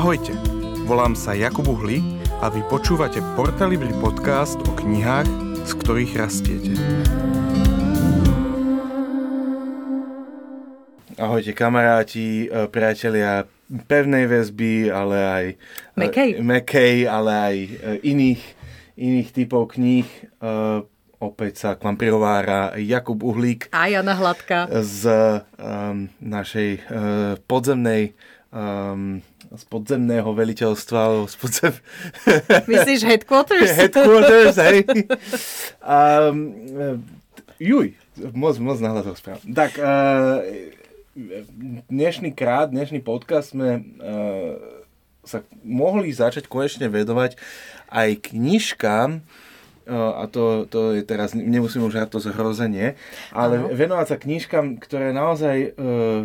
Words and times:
Ahojte, 0.00 0.32
volám 0.88 1.12
sa 1.12 1.36
Jakub 1.36 1.68
Uhli 1.68 2.00
a 2.40 2.48
vy 2.48 2.64
počúvate 2.72 3.20
Portalibri 3.36 3.92
podcast 4.00 4.56
o 4.56 4.72
knihách, 4.72 5.28
z 5.68 5.72
ktorých 5.76 6.12
rastiete. 6.16 6.72
Ahojte 11.20 11.52
kamaráti, 11.52 12.48
e, 12.48 12.64
priatelia 12.72 13.44
pevnej 13.68 14.24
väzby, 14.24 14.88
ale 14.88 15.16
aj 15.20 15.44
Mekej. 16.00 16.30
mekej 16.40 16.96
ale 17.04 17.32
aj 17.36 17.56
e, 17.60 17.68
iných, 18.00 18.42
iných 18.96 19.28
typov 19.36 19.76
kníh. 19.76 20.08
E, 20.08 20.20
opäť 21.20 21.52
sa 21.60 21.70
k 21.76 21.84
vám 21.84 22.00
prihovára 22.00 22.72
Jakub 22.80 23.20
Uhlík 23.20 23.68
A 23.68 23.92
Jana 23.92 24.16
Hladka. 24.16 24.64
z 24.80 25.04
um, 25.60 26.08
našej 26.24 26.88
uh, 26.88 27.36
podzemnej 27.44 28.16
um, 28.48 29.20
z 29.50 29.64
podzemného 29.66 30.30
veliteľstva 30.30 30.98
alebo 30.98 31.26
z 31.26 31.36
podzem... 31.36 31.72
Myslíš 32.70 33.02
headquarters? 33.02 33.74
headquarters, 33.74 34.56
hej. 34.62 34.86
Um, 35.82 36.54
juj, 37.58 37.98
moc, 38.30 38.54
moc 38.62 38.78
nahľadol 38.78 39.18
správ. 39.18 39.42
Tak, 39.42 39.74
uh, 39.82 40.46
dnešný 41.90 42.30
krát, 42.30 42.70
dnešný 42.70 43.02
podcast 43.02 43.50
sme 43.50 43.82
uh, 43.98 44.54
sa 45.26 45.42
mohli 45.66 46.14
začať 46.14 46.46
konečne 46.46 46.86
vedovať 46.86 47.34
aj 47.90 48.30
knižkám, 48.30 49.10
a 49.90 50.22
to, 50.30 50.70
to 50.70 50.94
je 50.94 51.02
teraz, 51.02 51.34
nemusím 51.34 51.82
už 51.82 52.06
to 52.06 52.22
zhrozenie, 52.22 52.94
ale 53.34 53.58
ano. 53.58 53.74
venovať 53.74 54.06
sa 54.06 54.16
knižkám, 54.22 54.78
ktoré 54.78 55.10
naozaj, 55.10 55.74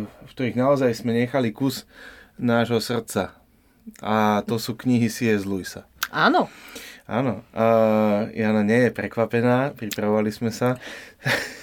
v 0.06 0.30
ktorých 0.30 0.54
naozaj 0.54 0.94
sme 0.94 1.26
nechali 1.26 1.50
kus 1.50 1.82
nášho 2.36 2.80
srdca. 2.80 3.36
A 4.02 4.42
to 4.44 4.60
sú 4.60 4.74
knihy 4.74 5.06
C.S. 5.10 5.46
Lewisa. 5.46 5.86
Áno. 6.10 6.50
Áno. 7.06 7.46
Uh, 7.54 8.26
Jana 8.34 8.66
nie 8.66 8.88
je 8.88 8.90
prekvapená, 8.90 9.76
pripravovali 9.78 10.30
sme 10.34 10.50
sa. 10.50 10.74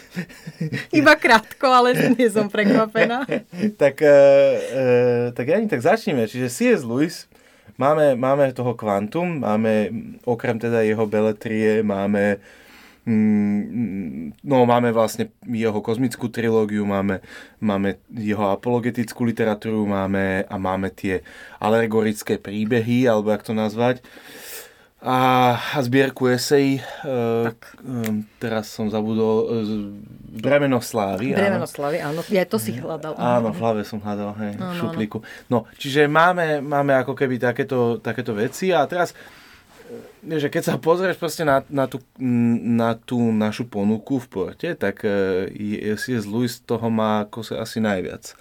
Iba 0.96 1.20
krátko, 1.20 1.68
ale 1.68 2.16
nie 2.16 2.30
som 2.32 2.48
prekvapená. 2.48 3.28
tak, 3.82 4.00
uh, 4.00 4.10
uh, 4.10 5.26
tak 5.36 5.46
Jani, 5.52 5.68
tak 5.68 5.84
začneme. 5.84 6.30
Čiže 6.30 6.48
C.S. 6.48 6.82
Lewis 6.88 7.28
Máme, 7.74 8.14
máme 8.14 8.54
toho 8.54 8.78
kvantum, 8.78 9.42
máme 9.42 9.90
okrem 10.30 10.62
teda 10.62 10.86
jeho 10.86 11.10
beletrie, 11.10 11.82
máme 11.82 12.38
mm, 12.38 12.63
no 13.04 14.58
máme 14.64 14.96
vlastne 14.96 15.36
jeho 15.44 15.80
kozmickú 15.84 16.32
trilógiu, 16.32 16.88
máme, 16.88 17.20
máme 17.60 18.00
jeho 18.16 18.48
apologetickú 18.48 19.28
literatúru, 19.28 19.84
máme 19.84 20.48
a 20.48 20.56
máme 20.56 20.88
tie 20.94 21.20
alegorické 21.60 22.40
príbehy, 22.40 23.08
alebo 23.12 23.36
jak 23.36 23.44
to 23.44 23.52
nazvať 23.52 24.00
a, 25.04 25.20
a 25.76 25.78
zbierku 25.84 26.32
esej. 26.32 26.80
E, 26.80 27.52
teraz 28.40 28.72
som 28.72 28.88
zabudol. 28.88 29.36
E, 29.44 30.40
Bremeno 30.40 30.80
slávy. 30.80 31.36
Bremeno 31.36 31.68
slávy, 31.68 32.00
áno. 32.00 32.24
Ja 32.32 32.48
to 32.48 32.56
si 32.56 32.72
hľadal. 32.80 33.20
Áno, 33.20 33.52
v 33.52 33.60
hlave 33.60 33.82
som 33.84 34.00
hľadal, 34.00 34.32
hej, 34.40 34.56
áno, 34.56 34.64
v 34.64 34.74
šuplíku. 34.80 35.20
No, 35.52 35.68
čiže 35.76 36.08
máme, 36.08 36.64
máme 36.64 36.96
ako 36.96 37.20
keby 37.20 37.36
takéto, 37.36 38.00
takéto 38.00 38.32
veci 38.32 38.72
a 38.72 38.88
teraz 38.88 39.12
že 40.24 40.48
keď 40.48 40.64
sa 40.64 40.76
pozrieš 40.80 41.20
proste 41.20 41.44
na, 41.44 41.62
na, 41.68 41.86
tú, 41.86 42.00
na 42.20 42.96
tú 42.96 43.20
našu 43.32 43.68
ponuku 43.68 44.24
v 44.24 44.28
porte, 44.32 44.70
tak 44.80 45.04
je 45.52 45.94
z 46.20 46.26
Louis 46.28 46.52
toho 46.64 46.88
má 46.88 47.28
ako 47.28 47.44
sa 47.44 47.64
asi 47.64 47.84
najviac 47.84 48.34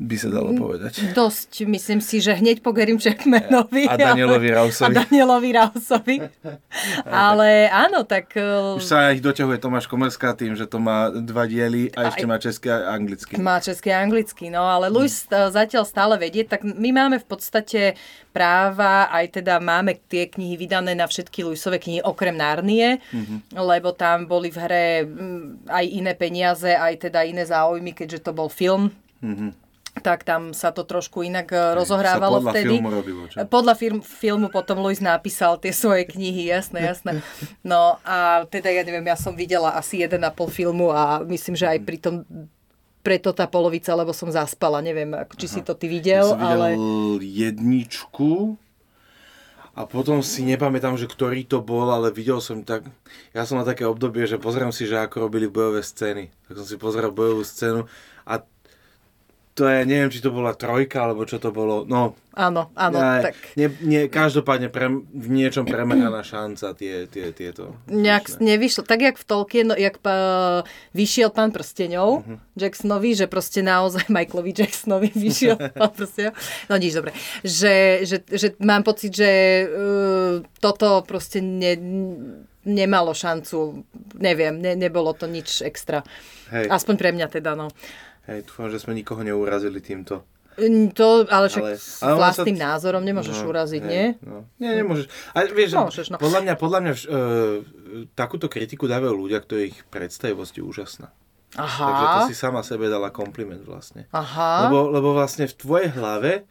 by 0.00 0.16
sa 0.16 0.32
dalo 0.32 0.56
povedať. 0.56 1.12
Dosť, 1.12 1.68
myslím 1.68 2.00
si, 2.00 2.24
že 2.24 2.32
hneď 2.32 2.64
po 2.64 2.72
Gerim 2.72 2.96
Jackmanovi. 2.96 3.84
A 3.84 4.00
Danielovi 4.00 4.48
Rausovi. 4.48 4.88
A 4.88 5.04
Danielovi 5.04 5.50
Rausovi. 5.52 6.16
ale 7.28 7.68
áno, 7.68 8.08
tak... 8.08 8.32
Už 8.80 8.88
sa 8.88 9.12
ich 9.12 9.20
doťahuje 9.20 9.60
Tomáš 9.60 9.84
Komerská 9.84 10.32
tým, 10.32 10.56
že 10.56 10.64
to 10.64 10.80
má 10.80 11.12
dva 11.12 11.44
diely 11.44 11.92
a 11.92 12.08
ešte 12.08 12.24
má 12.24 12.40
český 12.40 12.72
a 12.72 12.96
anglicky. 12.96 13.36
Má 13.36 13.60
český 13.60 13.92
a 13.92 14.00
anglicky, 14.00 14.48
no 14.48 14.64
ale 14.64 14.88
Luis 14.88 15.28
hmm. 15.28 15.52
zatiaľ 15.52 15.84
stále 15.84 16.16
vedie, 16.16 16.48
tak 16.48 16.64
my 16.64 16.90
máme 16.96 17.20
v 17.20 17.26
podstate 17.28 17.92
práva, 18.32 19.12
aj 19.12 19.44
teda 19.44 19.60
máme 19.60 20.00
tie 20.08 20.32
knihy 20.32 20.56
vydané 20.56 20.96
na 20.96 21.04
všetky 21.04 21.44
Luisové 21.44 21.76
knihy, 21.76 22.00
okrem 22.00 22.38
Narnie, 22.38 23.02
mm-hmm. 23.10 23.58
lebo 23.58 23.90
tam 23.90 24.30
boli 24.30 24.54
v 24.54 24.58
hre 24.62 24.86
aj 25.66 25.84
iné 25.84 26.14
peniaze, 26.14 26.70
aj 26.70 27.10
teda 27.10 27.26
iné 27.26 27.42
záujmy, 27.42 27.90
keďže 27.90 28.30
to 28.30 28.32
bol 28.32 28.46
film. 28.46 28.94
Mm-hmm 29.20 29.69
tak 30.00 30.26
tam 30.26 30.56
sa 30.56 30.72
to 30.74 30.82
trošku 30.82 31.22
inak 31.22 31.52
e, 31.52 31.76
rozohrávalo 31.76 32.40
sa 32.40 32.50
podľa 32.50 32.52
vtedy. 32.52 32.74
Filmu 32.76 32.90
robilo, 32.90 33.22
čo? 33.28 33.36
Podľa 33.46 33.74
film, 33.76 33.98
filmu 34.00 34.48
potom 34.48 34.80
Louis 34.80 34.98
napísal 34.98 35.60
tie 35.60 35.70
svoje 35.70 36.08
knihy, 36.08 36.50
jasné, 36.50 36.88
jasné. 36.88 37.20
No 37.60 38.00
a 38.02 38.48
teda 38.48 38.72
ja 38.72 38.82
neviem, 38.82 39.04
ja 39.06 39.14
som 39.14 39.36
videla 39.36 39.76
asi 39.76 40.02
jeden 40.02 40.24
a 40.26 40.32
pol 40.32 40.48
filmu 40.48 40.90
a 40.90 41.22
myslím, 41.22 41.54
že 41.54 41.68
aj 41.70 41.78
pri 41.84 41.98
tom 42.00 42.14
preto 43.00 43.32
tá 43.32 43.48
polovica, 43.48 43.96
lebo 43.96 44.12
som 44.12 44.28
zaspala, 44.28 44.84
neviem, 44.84 45.08
či 45.40 45.48
Aha. 45.48 45.54
si 45.56 45.60
to 45.64 45.72
ty 45.72 45.88
videl, 45.88 46.36
ja 46.36 46.36
som 46.36 46.44
ale... 46.44 46.76
jedničku 47.16 48.60
a 49.70 49.86
potom 49.86 50.20
si 50.20 50.44
nepamätám, 50.44 50.98
že 50.98 51.08
ktorý 51.08 51.46
to 51.48 51.64
bol, 51.64 51.88
ale 51.88 52.12
videl 52.12 52.42
som 52.42 52.60
tak, 52.66 52.84
ja 53.32 53.48
som 53.48 53.56
na 53.56 53.64
také 53.64 53.88
obdobie, 53.88 54.28
že 54.28 54.36
pozriem 54.36 54.74
si, 54.74 54.84
že 54.84 54.98
ako 54.98 55.30
robili 55.30 55.46
bojové 55.46 55.80
scény. 55.80 56.28
Tak 56.50 56.54
som 56.60 56.66
si 56.66 56.76
pozrel 56.76 57.14
bojovú 57.14 57.46
scénu 57.46 57.86
a 58.28 58.44
to 59.60 59.68
je, 59.68 59.84
neviem, 59.84 60.08
či 60.08 60.24
to 60.24 60.32
bola 60.32 60.56
trojka, 60.56 61.04
alebo 61.04 61.28
čo 61.28 61.36
to 61.36 61.52
bolo, 61.52 61.84
no. 61.84 62.16
Áno, 62.32 62.72
áno, 62.72 62.96
ne, 62.96 63.20
tak. 63.20 63.36
Nie, 63.60 63.68
nie, 63.84 64.08
každopádne 64.08 64.72
pre, 64.72 64.88
v 64.96 65.28
niečom 65.28 65.68
premeraná 65.68 66.24
šanca 66.24 66.72
tie, 66.72 67.04
tie, 67.04 67.36
tieto. 67.36 67.76
Nejak 67.84 68.40
nevyšlo, 68.40 68.88
tak 68.88 69.04
jak 69.04 69.20
v 69.20 69.24
Tolkien, 69.28 69.68
jak 69.76 70.00
uh, 70.00 70.64
vyšiel 70.96 71.28
pán 71.28 71.52
prstenov, 71.52 72.24
uh-huh. 72.24 72.40
Jacksonovi, 72.56 73.12
že 73.12 73.28
proste 73.28 73.60
naozaj 73.60 74.08
Michaelovi 74.14 74.56
Jacksonovi 74.56 75.12
vyšiel 75.12 75.60
pán 75.80 75.92
prstenov. 75.92 76.32
No 76.72 76.80
nič, 76.80 76.96
dobre. 76.96 77.12
Že, 77.44 78.08
že, 78.08 78.16
že 78.24 78.56
mám 78.64 78.80
pocit, 78.80 79.12
že 79.12 79.30
uh, 79.68 80.40
toto 80.64 81.04
proste 81.04 81.44
ne, 81.44 81.76
nemalo 82.64 83.12
šancu, 83.12 83.84
neviem, 84.16 84.56
ne, 84.56 84.72
nebolo 84.78 85.12
to 85.12 85.28
nič 85.28 85.60
extra. 85.60 86.00
Hej. 86.48 86.72
Aspoň 86.72 86.94
pre 86.96 87.10
mňa 87.12 87.26
teda, 87.28 87.52
no. 87.52 87.68
Hej, 88.28 88.48
dúfam, 88.48 88.68
že 88.68 88.82
sme 88.82 88.92
nikoho 88.92 89.24
neurazili 89.24 89.80
týmto. 89.80 90.26
To, 90.92 91.24
ale 91.30 91.46
však 91.48 91.62
ale, 91.64 91.72
s 91.78 92.04
ale 92.04 92.20
vlastným 92.20 92.58
sa... 92.58 92.76
názorom 92.76 93.00
nemôžeš 93.00 93.38
no, 93.40 93.48
uraziť, 93.48 93.82
hej, 93.86 93.88
nie? 93.88 94.04
No. 94.20 94.44
Nie, 94.60 94.76
nemôžeš. 94.76 95.06
Ale 95.32 95.56
vieš, 95.56 95.70
Môžeš, 95.78 96.06
no. 96.12 96.16
podľa 96.20 96.40
mňa, 96.44 96.54
podľa 96.60 96.78
mňa 96.84 96.92
uh, 96.92 97.04
takúto 98.12 98.52
kritiku 98.52 98.84
dávajú 98.84 99.14
ľudia, 99.14 99.40
ktorých 99.40 99.88
predstavivosť 99.88 100.54
je 100.60 100.62
úžasná. 100.66 101.08
Aha. 101.56 101.86
Takže 101.86 102.06
to 102.12 102.20
si 102.30 102.36
sama 102.36 102.60
sebe 102.60 102.92
dala 102.92 103.08
kompliment 103.08 103.62
vlastne. 103.64 104.04
Aha. 104.12 104.68
Lebo, 104.68 104.92
lebo 104.92 105.16
vlastne 105.16 105.48
v 105.48 105.54
tvojej 105.56 105.88
hlave 105.96 106.44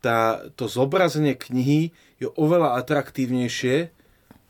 tá, 0.00 0.48
to 0.56 0.64
zobrazenie 0.66 1.36
knihy 1.36 1.92
je 2.16 2.28
oveľa 2.34 2.80
atraktívnejšie 2.80 3.92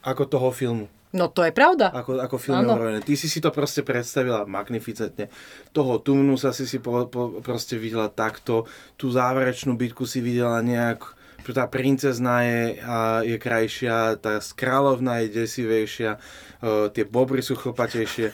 ako 0.06 0.22
toho 0.25 0.48
filmu. 0.54 0.87
No 1.10 1.26
to 1.26 1.43
je 1.43 1.50
pravda. 1.50 1.91
Ako, 1.91 2.22
ako 2.22 2.38
film 2.38 2.71
je 2.71 3.03
Ty 3.03 3.15
si 3.19 3.26
si 3.26 3.43
to 3.43 3.50
proste 3.50 3.82
predstavila 3.82 4.47
magnificentne. 4.47 5.26
Toho 5.75 5.98
Tumnusa 5.98 6.54
si 6.54 6.71
si 6.71 6.78
po, 6.78 7.10
po, 7.10 7.43
proste 7.43 7.75
videla 7.75 8.06
takto. 8.06 8.71
Tú 8.94 9.10
záverečnú 9.10 9.75
bitku 9.75 10.06
si 10.06 10.22
videla 10.22 10.62
nejak, 10.62 11.03
tá 11.50 11.66
princezná 11.66 12.47
je, 12.47 12.78
a, 12.78 13.26
je 13.26 13.34
krajšia, 13.43 14.22
tá 14.22 14.38
kráľovná 14.38 15.26
je 15.26 15.34
desivejšia, 15.34 16.22
uh, 16.62 16.87
tie 16.94 17.03
bobry 17.03 17.43
sú 17.43 17.59
chlpatejšie. 17.59 18.31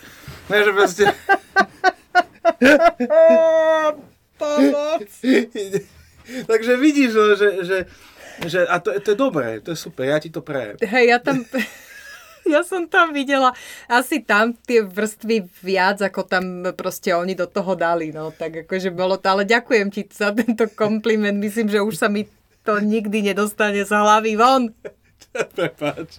No, 0.52 0.54
že 0.60 0.72
proste... 0.76 1.04
Takže 6.50 6.72
vidíš, 6.76 7.10
že, 7.38 7.48
že, 7.64 7.78
že 8.46 8.58
a 8.66 8.78
to, 8.78 8.92
to 9.00 9.10
je 9.14 9.18
dobré, 9.18 9.60
to 9.60 9.70
je 9.72 9.78
super, 9.78 10.04
ja 10.10 10.18
ti 10.18 10.30
to 10.30 10.42
prajem. 10.42 10.76
Hej, 10.82 11.04
ja 11.08 11.18
tam... 11.22 11.44
ja 12.54 12.62
som 12.62 12.86
tam 12.86 13.10
videla 13.10 13.52
asi 13.90 14.22
tam 14.22 14.54
tie 14.54 14.82
vrstvy 14.86 15.50
viac, 15.62 15.98
ako 16.02 16.26
tam 16.26 16.44
proste 16.78 17.12
oni 17.12 17.34
do 17.34 17.50
toho 17.50 17.74
dali. 17.74 18.14
No, 18.14 18.30
tak 18.30 18.66
akože 18.66 18.94
bolo 18.94 19.18
to, 19.18 19.26
ale 19.26 19.42
ďakujem 19.42 19.88
ti 19.90 20.06
za 20.06 20.30
tento 20.30 20.70
kompliment. 20.72 21.36
Myslím, 21.36 21.66
že 21.66 21.82
už 21.82 21.98
sa 21.98 22.08
mi 22.08 22.26
to 22.66 22.82
nikdy 22.82 23.22
nedostane 23.22 23.82
z 23.82 23.92
hlavy 23.92 24.34
von. 24.34 24.74
Prepáč. 25.36 26.18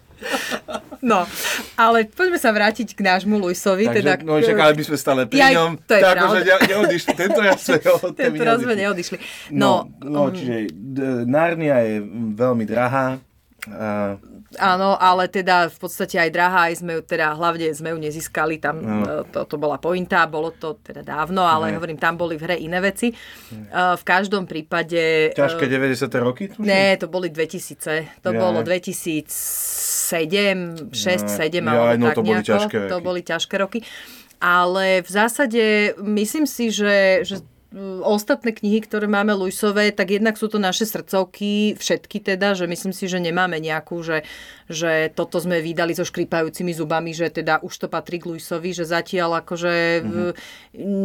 No, 1.02 1.30
ale 1.78 2.10
poďme 2.10 2.42
sa 2.42 2.50
vrátiť 2.50 2.98
k 2.98 3.02
nášmu 3.06 3.38
Luisovi. 3.38 3.86
Takže, 3.86 4.02
teda, 4.02 4.14
no, 4.26 4.42
čakali 4.42 4.74
by 4.74 4.84
sme 4.86 4.98
stále 4.98 5.22
pri 5.30 5.54
ňom. 5.54 5.78
to 5.86 5.94
je 5.94 6.02
tak, 6.02 6.18
akože 6.18 6.42
ne, 6.42 6.56
neodišli. 6.74 7.12
Tento 7.14 7.40
raz 7.42 7.60
sme, 7.62 7.80
Tento 8.26 8.44
raz 8.46 8.58
sme 8.62 8.74
neodišli. 8.74 9.18
No, 9.54 9.90
no, 10.02 10.10
no 10.10 10.22
um, 10.30 10.34
čiže 10.34 10.74
Narnia 11.30 11.82
je 11.86 12.02
veľmi 12.34 12.66
drahá 12.66 13.22
A, 13.70 14.18
Áno, 14.56 14.96
ale 14.96 15.28
teda 15.28 15.68
v 15.68 15.78
podstate 15.78 16.16
aj 16.18 16.30
drahá, 16.30 16.60
aj 16.66 16.80
sme 16.80 16.92
ju, 16.94 17.02
teda 17.02 17.34
hlavne 17.34 17.68
sme 17.70 17.92
ju 17.92 18.00
nezískali, 18.00 18.58
tam 18.58 18.76
No. 18.78 19.04
e, 19.04 19.28
to, 19.28 19.44
to 19.44 19.56
bola 19.56 19.76
pointa, 19.76 20.24
bolo 20.26 20.50
to 20.50 20.80
teda 20.80 21.04
dávno, 21.04 21.44
ale 21.44 21.68
No. 21.68 21.76
hovorím, 21.76 21.98
tam 21.98 22.16
boli 22.16 22.34
v 22.34 22.44
hre 22.44 22.56
iné 22.58 22.80
veci. 22.80 23.12
E, 23.12 23.16
V 23.94 24.04
každom 24.04 24.46
prípade... 24.46 25.32
ťažké 25.34 25.64
e, 25.64 25.70
90. 25.70 26.08
roky? 26.18 26.48
tuším? 26.48 26.64
Ne, 26.64 26.96
to 26.96 27.08
boli 27.08 27.28
2000, 27.28 27.76
to 28.18 28.30
Ja. 28.30 28.40
bolo 28.40 28.64
2007, 28.64 29.28
6, 30.92 31.28
7 31.28 31.60
Ja, 31.60 31.72
alebo 31.84 31.98
no, 31.98 32.06
tak 32.06 32.16
to 32.16 32.24
boli 32.24 32.34
nejako. 32.38 32.48
ťažké 32.50 32.78
To 32.80 32.96
roky. 32.96 33.04
boli 33.04 33.22
ťažké 33.22 33.56
roky. 33.58 33.80
Ale 34.38 35.02
v 35.02 35.10
zásade 35.10 35.64
myslím 35.98 36.46
si, 36.46 36.70
že, 36.70 37.20
že 37.24 37.42
ostatné 38.08 38.56
knihy, 38.56 38.80
ktoré 38.80 39.12
máme 39.12 39.36
Luisové, 39.36 39.92
tak 39.92 40.16
jednak 40.16 40.40
sú 40.40 40.48
to 40.48 40.56
naše 40.56 40.88
srdcovky, 40.88 41.76
všetky 41.76 42.24
teda, 42.24 42.56
že 42.56 42.64
myslím 42.64 42.96
si, 42.96 43.12
že 43.12 43.20
nemáme 43.20 43.60
nejakú, 43.60 44.00
že, 44.08 44.24
že 44.72 45.12
toto 45.12 45.44
sme 45.44 45.60
vydali 45.60 45.92
so 45.92 46.08
škripajúcimi 46.08 46.72
zubami, 46.72 47.12
že 47.12 47.28
teda 47.28 47.60
už 47.60 47.74
to 47.76 47.88
patrí 47.92 48.24
k 48.24 48.32
Luisovi, 48.32 48.72
že 48.72 48.88
zatiaľ 48.88 49.44
akože 49.44 49.76
mm-hmm. 50.00 50.32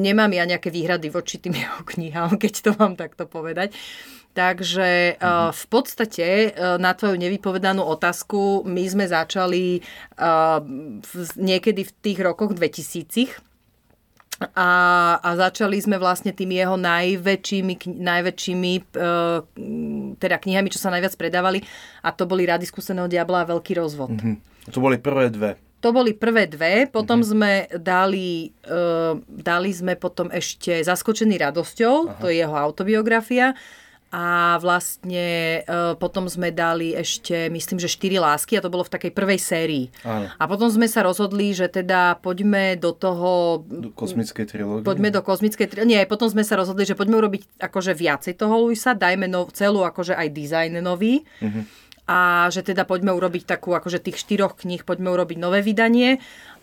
nemám 0.06 0.30
ja 0.30 0.46
nejaké 0.46 0.70
výhrady 0.70 1.10
voči 1.10 1.42
tým 1.42 1.58
jeho 1.66 1.82
knihám, 1.82 2.38
keď 2.38 2.52
to 2.62 2.70
mám 2.78 2.94
takto 2.94 3.26
povedať. 3.26 3.74
Takže 4.32 5.20
uh, 5.20 5.52
v 5.52 5.64
podstate 5.68 6.56
uh, 6.56 6.80
na 6.80 6.96
tvoju 6.96 7.20
nevypovedanú 7.20 7.84
otázku 7.84 8.64
my 8.64 8.80
sme 8.88 9.04
začali 9.04 9.84
uh, 10.16 10.56
v, 11.04 11.12
niekedy 11.36 11.84
v 11.84 11.92
tých 12.00 12.18
rokoch 12.24 12.56
2000 12.56 13.51
a, 14.40 14.70
a 15.22 15.28
začali 15.38 15.78
sme 15.78 16.00
vlastne 16.00 16.34
tými 16.34 16.58
jeho 16.58 16.74
najväčšími, 16.74 17.74
kni- 17.78 18.00
najväčšími 18.00 18.72
uh, 18.98 19.38
teda 20.18 20.36
knihami, 20.40 20.72
čo 20.72 20.82
sa 20.82 20.90
najviac 20.90 21.14
predávali 21.14 21.62
a 22.02 22.10
to 22.10 22.26
boli 22.26 22.48
Rady 22.48 22.66
skúseného 22.66 23.06
diabla 23.06 23.44
a 23.44 23.48
Veľký 23.52 23.78
rozvod. 23.78 24.18
Hm. 24.18 24.38
To 24.72 24.78
boli 24.78 24.98
prvé 24.98 25.30
dve. 25.30 25.50
To 25.82 25.90
boli 25.90 26.14
prvé 26.14 26.46
dve, 26.46 26.86
potom 26.86 27.18
mm-hmm. 27.18 27.32
sme 27.34 27.52
dali, 27.82 28.54
uh, 28.70 29.18
dali 29.26 29.70
sme 29.74 29.98
potom 29.98 30.30
ešte 30.30 30.78
Zaskočený 30.78 31.42
radosťou, 31.42 31.94
Aha. 32.06 32.18
to 32.22 32.30
je 32.30 32.38
jeho 32.38 32.54
autobiografia. 32.54 33.50
A 34.12 34.60
vlastne 34.60 35.64
uh, 35.64 35.96
potom 35.96 36.28
sme 36.28 36.52
dali 36.52 36.92
ešte, 36.92 37.48
myslím, 37.48 37.80
že 37.80 37.88
štyri 37.88 38.20
lásky 38.20 38.60
a 38.60 38.62
to 38.62 38.68
bolo 38.68 38.84
v 38.84 38.92
takej 38.92 39.12
prvej 39.16 39.40
sérii. 39.40 39.88
Áno. 40.04 40.28
A 40.36 40.44
potom 40.44 40.68
sme 40.68 40.84
sa 40.84 41.00
rozhodli, 41.00 41.56
že 41.56 41.72
teda 41.72 42.20
poďme 42.20 42.76
do 42.76 42.92
toho 42.92 43.64
Do 43.64 43.88
kosmickej 43.96 44.44
trilógie. 44.44 44.84
Poďme 44.84 45.08
do 45.08 45.24
kozmickej... 45.24 45.64
Tri... 45.64 45.78
Nie, 45.88 46.04
potom 46.04 46.28
sme 46.28 46.44
sa 46.44 46.60
rozhodli, 46.60 46.84
že 46.84 46.92
poďme 46.92 47.24
urobiť 47.24 47.56
akože 47.56 47.96
viacej 47.96 48.36
toho 48.36 48.68
Luisa, 48.68 48.92
dajme 48.92 49.32
nov, 49.32 49.56
celú 49.56 49.80
akože 49.80 50.12
aj 50.12 50.28
dizajn 50.28 50.84
nový. 50.84 51.24
Uh-huh. 51.40 51.64
A 52.04 52.50
že 52.52 52.66
teda 52.66 52.84
poďme 52.84 53.14
urobiť 53.16 53.48
takú, 53.48 53.72
akože 53.72 54.02
tých 54.02 54.20
štyroch 54.20 54.60
kníh, 54.60 54.84
poďme 54.84 55.14
urobiť 55.14 55.38
nové 55.40 55.64
vydanie. 55.64 56.20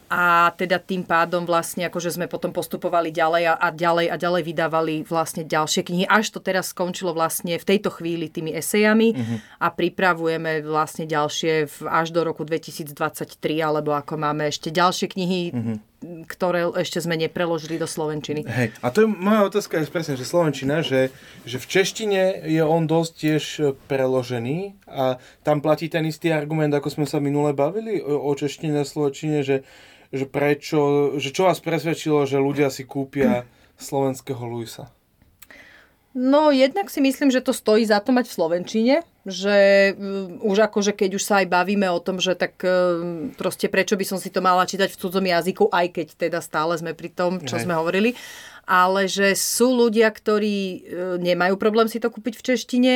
A 0.09 0.49
teda 0.57 0.81
tým 0.81 1.05
pádom 1.05 1.45
vlastne 1.45 1.85
akože 1.85 2.17
sme 2.17 2.25
potom 2.25 2.49
postupovali 2.49 3.13
ďalej 3.13 3.43
a, 3.45 3.55
a 3.61 3.67
ďalej 3.69 4.05
a 4.09 4.15
ďalej 4.17 4.41
vydávali 4.41 4.95
vlastne 5.05 5.45
ďalšie 5.45 5.85
knihy. 5.85 6.05
Až 6.09 6.33
to 6.33 6.39
teraz 6.41 6.73
skončilo 6.73 7.13
vlastne 7.13 7.61
v 7.61 7.65
tejto 7.65 7.93
chvíli 7.93 8.25
tými 8.25 8.57
esejami 8.57 9.13
uh-huh. 9.13 9.37
a 9.61 9.67
pripravujeme 9.69 10.65
vlastne 10.65 11.05
ďalšie 11.05 11.69
v, 11.69 11.75
až 11.85 12.09
do 12.09 12.25
roku 12.25 12.41
2023, 12.41 13.37
alebo 13.61 13.93
ako 13.93 14.17
máme 14.17 14.49
ešte 14.49 14.73
ďalšie 14.73 15.07
knihy, 15.13 15.41
uh-huh 15.53 15.77
ktoré 15.99 16.63
ešte 16.79 17.03
sme 17.03 17.19
nepreložili 17.19 17.75
do 17.75 17.83
Slovenčiny. 17.83 18.47
Hej, 18.47 18.71
a 18.79 18.87
to 18.87 19.03
je 19.03 19.07
moja 19.11 19.51
otázka 19.51 19.83
je 19.83 19.91
presne, 19.91 20.15
že 20.15 20.23
Slovenčina, 20.23 20.79
že, 20.79 21.11
že 21.43 21.59
v 21.59 21.65
češtine 21.67 22.47
je 22.47 22.63
on 22.63 22.87
dosť 22.87 23.11
tiež 23.19 23.43
preložený 23.91 24.79
a 24.87 25.19
tam 25.43 25.59
platí 25.59 25.91
ten 25.91 26.07
istý 26.07 26.31
argument, 26.31 26.71
ako 26.71 26.87
sme 26.87 27.05
sa 27.05 27.19
minule 27.19 27.51
bavili 27.51 27.99
o, 27.99 28.15
o 28.15 28.31
češtine 28.31 28.79
a 28.79 28.87
slovenčine, 28.87 29.43
že, 29.43 29.67
že 30.09 30.25
prečo, 30.25 31.13
že 31.21 31.29
čo 31.29 31.45
vás 31.45 31.61
presvedčilo, 31.61 32.25
že 32.25 32.41
ľudia 32.41 32.73
si 32.73 32.85
kúpia 32.85 33.45
slovenského 33.77 34.41
Luisa? 34.45 34.89
No 36.17 36.49
jednak 36.49 36.89
si 36.89 37.05
myslím, 37.05 37.29
že 37.29 37.45
to 37.45 37.53
stojí 37.53 37.85
za 37.85 38.01
to 38.01 38.09
mať 38.09 38.25
v 38.25 38.33
Slovenčine, 38.33 38.95
že 39.29 39.93
um, 39.93 40.41
už 40.41 40.65
akože 40.65 40.97
keď 40.97 41.21
už 41.21 41.23
sa 41.23 41.45
aj 41.45 41.53
bavíme 41.53 41.85
o 41.85 42.01
tom, 42.01 42.17
že 42.17 42.33
tak 42.33 42.57
um, 42.65 43.29
proste 43.37 43.69
prečo 43.69 43.93
by 43.93 44.05
som 44.09 44.17
si 44.17 44.33
to 44.33 44.41
mala 44.41 44.65
čítať 44.65 44.89
v 44.89 44.99
cudzom 44.99 45.21
jazyku, 45.21 45.69
aj 45.69 45.87
keď 45.93 46.07
teda 46.17 46.39
stále 46.41 46.73
sme 46.81 46.97
pri 46.97 47.13
tom, 47.13 47.37
čo 47.45 47.61
Hej. 47.61 47.69
sme 47.69 47.77
hovorili, 47.77 48.17
ale 48.65 49.05
že 49.05 49.37
sú 49.37 49.69
ľudia, 49.69 50.09
ktorí 50.09 50.57
uh, 50.57 50.77
nemajú 51.21 51.61
problém 51.61 51.85
si 51.85 52.01
to 52.01 52.09
kúpiť 52.09 52.41
v 52.41 52.45
češtine, 52.51 52.93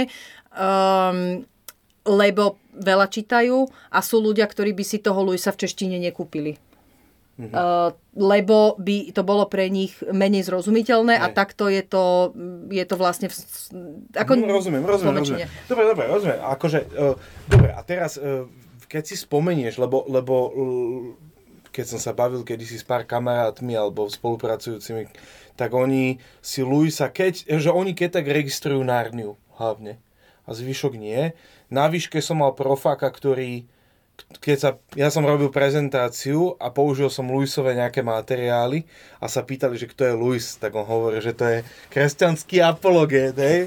um, 0.58 1.46
lebo 2.10 2.58
veľa 2.74 3.14
čítajú 3.14 3.70
a 3.94 4.00
sú 4.02 4.26
ľudia, 4.26 4.50
ktorí 4.50 4.74
by 4.74 4.84
si 4.84 4.98
toho 4.98 5.22
Luisa 5.22 5.54
v 5.54 5.70
češtine 5.70 6.02
nekúpili. 6.02 6.58
Mhm. 7.34 7.50
Uh, 7.50 7.90
lebo 8.14 8.78
by 8.78 9.10
to 9.10 9.26
bolo 9.26 9.50
pre 9.50 9.66
nich 9.66 9.98
menej 10.06 10.46
zrozumiteľné 10.46 11.18
a 11.18 11.28
Hej. 11.30 11.34
takto 11.34 11.66
je 11.66 11.82
to, 11.82 12.30
je 12.70 12.86
to 12.86 12.94
vlastne 12.94 13.26
v, 13.26 13.36
ako 14.14 14.38
No, 14.38 14.54
rozumiem, 14.54 14.86
rozumiem, 14.86 15.18
rozumiem. 15.18 15.50
Dobre, 15.66 15.84
dobre, 15.90 16.06
rozumiem. 16.14 16.40
Akože, 16.46 16.86
uh, 16.94 17.18
dobre, 17.50 17.74
a 17.74 17.82
teraz, 17.82 18.22
uh, 18.22 18.46
keď 18.86 19.04
si 19.10 19.16
spomenieš, 19.18 19.82
lebo, 19.82 20.06
lebo 20.06 20.36
uh, 20.54 20.54
keď 21.74 21.98
som 21.98 22.00
sa 22.00 22.14
bavil 22.14 22.46
kedysi 22.46 22.78
s 22.78 22.86
pár 22.86 23.02
kamarátmi 23.10 23.74
alebo 23.74 24.06
spolupracujúcimi, 24.06 25.10
tak 25.58 25.74
oni 25.74 26.22
si 26.38 26.62
Luisa, 26.62 27.10
keď, 27.10 27.50
že 27.50 27.74
oni 27.74 27.98
keď 27.98 28.22
tak 28.22 28.30
registrujú 28.30 28.86
Narniu 28.86 29.42
hlavne 29.58 29.98
a 30.46 30.54
zvyšok 30.54 30.94
nie. 31.02 31.34
Na 31.74 31.90
výške 31.90 32.22
som 32.22 32.46
mal 32.46 32.54
profáka, 32.54 33.10
ktorý 33.10 33.66
keď 34.44 34.58
sa, 34.60 34.70
ja 34.98 35.08
som 35.08 35.24
robil 35.24 35.48
prezentáciu 35.48 36.60
a 36.60 36.68
použil 36.70 37.08
som 37.08 37.32
Luisové 37.32 37.78
nejaké 37.78 38.04
materiály 38.04 38.84
a 39.24 39.32
sa 39.32 39.46
pýtali, 39.46 39.80
že 39.80 39.90
kto 39.90 40.04
je 40.10 40.14
Luis, 40.20 40.60
tak 40.60 40.76
on 40.76 40.84
hovorí, 40.84 41.24
že 41.24 41.32
to 41.32 41.48
je 41.48 41.58
kresťanský 41.94 42.60
apologét, 42.60 43.36
hej? 43.38 43.60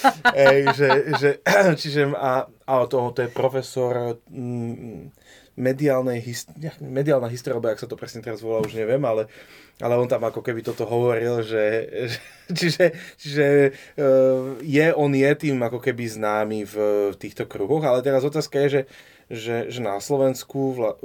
Ej, 0.48 0.60
že, 0.76 0.88
že, 1.18 1.30
čiže 1.80 2.14
a, 2.14 2.46
a 2.46 2.72
toho, 2.86 3.10
to 3.12 3.26
je 3.26 3.30
profesor 3.32 4.16
mm, 4.30 5.12
mediálnej 5.60 6.22
hist- 6.24 6.54
mediálna 6.80 7.28
história, 7.28 7.60
jak 7.60 7.82
sa 7.84 7.90
to 7.90 7.98
presne 7.98 8.24
teraz 8.24 8.40
volá, 8.40 8.64
už 8.64 8.72
neviem, 8.78 9.02
ale, 9.04 9.28
ale 9.82 9.98
on 9.98 10.08
tam 10.08 10.24
ako 10.24 10.40
keby 10.40 10.64
toto 10.64 10.88
hovoril, 10.88 11.44
že, 11.44 11.64
že 12.06 12.18
čiže, 12.58 12.84
čiže 13.20 13.46
uh, 13.98 14.56
je, 14.62 14.86
on 14.96 15.12
je 15.12 15.30
tým 15.36 15.58
ako 15.60 15.82
keby 15.82 16.06
známy 16.06 16.64
v, 16.64 16.74
v 17.12 17.16
týchto 17.18 17.44
kruhoch, 17.44 17.84
ale 17.84 18.00
teraz 18.00 18.24
otázka 18.24 18.56
je, 18.64 18.68
že, 18.68 18.82
že, 19.30 19.70
že 19.70 19.80
na 19.80 19.96
Slovensku 20.02 20.74
vla, 20.74 20.98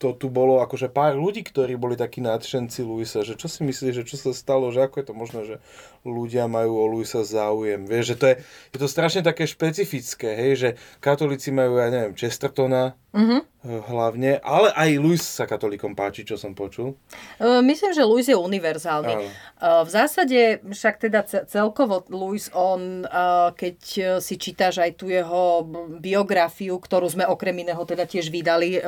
to 0.00 0.08
tu 0.16 0.26
bolo 0.26 0.58
akože 0.64 0.90
pár 0.90 1.14
ľudí, 1.14 1.46
ktorí 1.46 1.78
boli 1.78 1.94
takí 1.94 2.18
nadšenci 2.18 2.82
Luisa, 2.82 3.22
že 3.22 3.38
čo 3.38 3.46
si 3.46 3.62
myslíš, 3.62 4.02
že 4.02 4.08
čo 4.08 4.16
sa 4.18 4.30
stalo, 4.34 4.68
že 4.74 4.82
ako 4.84 4.96
je 4.98 5.06
to 5.06 5.14
možné, 5.14 5.40
že 5.46 5.56
ľudia 6.02 6.50
majú 6.50 6.82
o 6.82 6.86
Luisa 6.90 7.22
záujem. 7.22 7.86
Vieš, 7.86 8.04
že 8.14 8.16
to 8.18 8.26
je, 8.26 8.34
je 8.74 8.78
to 8.80 8.88
strašne 8.90 9.22
také 9.22 9.46
špecifické, 9.46 10.34
hej, 10.34 10.52
že 10.58 10.68
katolíci 10.98 11.54
majú, 11.54 11.78
ja 11.78 11.88
neviem, 11.88 12.16
Chestertona 12.18 12.98
Uh-huh. 13.12 13.44
hlavne, 13.92 14.40
ale 14.40 14.72
aj 14.72 14.90
Luis 14.96 15.20
sa 15.20 15.44
katolíkom 15.44 15.92
páči, 15.92 16.24
čo 16.24 16.40
som 16.40 16.56
počul. 16.56 16.96
Uh, 17.36 17.60
Myslím, 17.60 17.92
že 17.92 18.08
Luis 18.08 18.24
je 18.24 18.32
univerzálny. 18.32 19.12
Áno. 19.12 19.28
Uh, 19.60 19.84
V 19.84 19.90
zásade 19.92 20.64
však 20.64 20.94
teda 20.96 21.20
ce- 21.28 21.44
celkovo 21.44 22.00
Luis, 22.08 22.48
on, 22.56 23.04
keď 23.52 23.76
si 24.16 24.34
čítaš 24.40 24.80
aj 24.80 24.96
tú 24.96 25.12
jeho 25.12 25.60
biografiu, 26.00 26.80
ktorú 26.80 27.04
sme 27.12 27.28
okrem 27.28 27.52
iného 27.60 27.84
teda 27.84 28.08
tiež 28.08 28.32
vydali, 28.32 28.80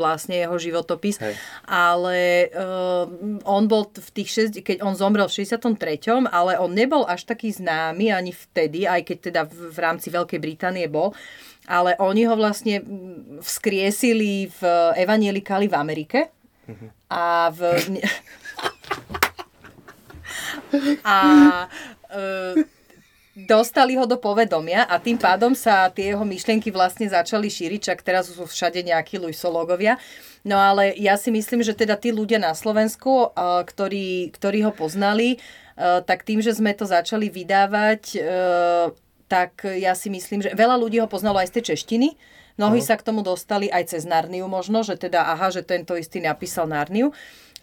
vlastne 0.00 0.40
jeho 0.40 0.56
životopis, 0.56 1.20
Hej. 1.20 1.36
ale 1.68 2.48
on 3.44 3.68
bol 3.68 3.92
v 3.92 4.10
tých, 4.16 4.28
šest, 4.32 4.52
keď 4.64 4.80
on 4.80 4.96
zomrel 4.96 5.28
v 5.28 5.44
63., 5.44 6.32
ale 6.32 6.56
on 6.56 6.72
nebol 6.72 7.04
až 7.04 7.28
taký 7.28 7.52
známy 7.52 8.10
ani 8.10 8.32
vtedy, 8.32 8.88
aj 8.88 9.04
keď 9.04 9.18
teda 9.30 9.40
v 9.48 9.78
rámci 9.78 10.08
Veľkej 10.08 10.40
Británie 10.40 10.88
bol, 10.88 11.12
ale 11.68 11.92
oni 12.00 12.24
ho 12.24 12.32
vlastne 12.32 12.80
vzkriesili 13.44 14.48
v 14.48 14.60
Evangelikáli 14.96 15.68
v 15.68 15.76
Amerike 15.76 16.32
a 17.12 17.52
v... 17.52 17.60
a 21.04 21.18
e, 22.08 22.64
dostali 23.46 23.96
ho 23.96 24.08
do 24.08 24.16
povedomia 24.16 24.88
a 24.88 24.98
tým 24.98 25.20
pádom 25.20 25.52
sa 25.52 25.92
tie 25.92 26.16
jeho 26.16 26.24
myšlienky 26.24 26.72
vlastne 26.72 27.06
začali 27.06 27.46
šíriť, 27.46 27.92
čak 27.92 28.00
teraz 28.00 28.32
sú 28.32 28.48
všade 28.48 28.80
nejakí 28.82 29.20
luisológovia. 29.20 30.00
No 30.42 30.56
ale 30.56 30.96
ja 30.96 31.20
si 31.20 31.28
myslím, 31.28 31.60
že 31.60 31.76
teda 31.76 32.00
tí 32.00 32.10
ľudia 32.10 32.40
na 32.40 32.56
Slovensku, 32.56 33.36
a, 33.36 33.62
ktorí, 33.62 34.32
ktorí 34.32 34.64
ho 34.64 34.72
poznali, 34.72 35.36
e, 35.36 35.38
tak 36.04 36.24
tým, 36.24 36.40
že 36.40 36.56
sme 36.56 36.72
to 36.72 36.88
začali 36.88 37.28
vydávať, 37.28 38.02
e, 38.16 38.20
tak 39.28 39.68
ja 39.68 39.92
si 39.92 40.08
myslím, 40.08 40.40
že 40.40 40.56
veľa 40.56 40.80
ľudí 40.80 40.98
ho 40.98 41.06
poznalo 41.06 41.36
aj 41.38 41.52
z 41.52 41.54
tej 41.60 41.64
češtiny. 41.76 42.16
Mnohí 42.58 42.82
sa 42.82 42.98
k 42.98 43.06
tomu 43.06 43.22
dostali 43.22 43.70
aj 43.70 43.94
cez 43.94 44.02
Narniu 44.02 44.50
možno, 44.50 44.82
že 44.82 44.98
teda 44.98 45.30
aha, 45.30 45.54
že 45.54 45.62
tento 45.62 45.94
istý 45.94 46.18
napísal 46.18 46.66
Narniu. 46.66 47.14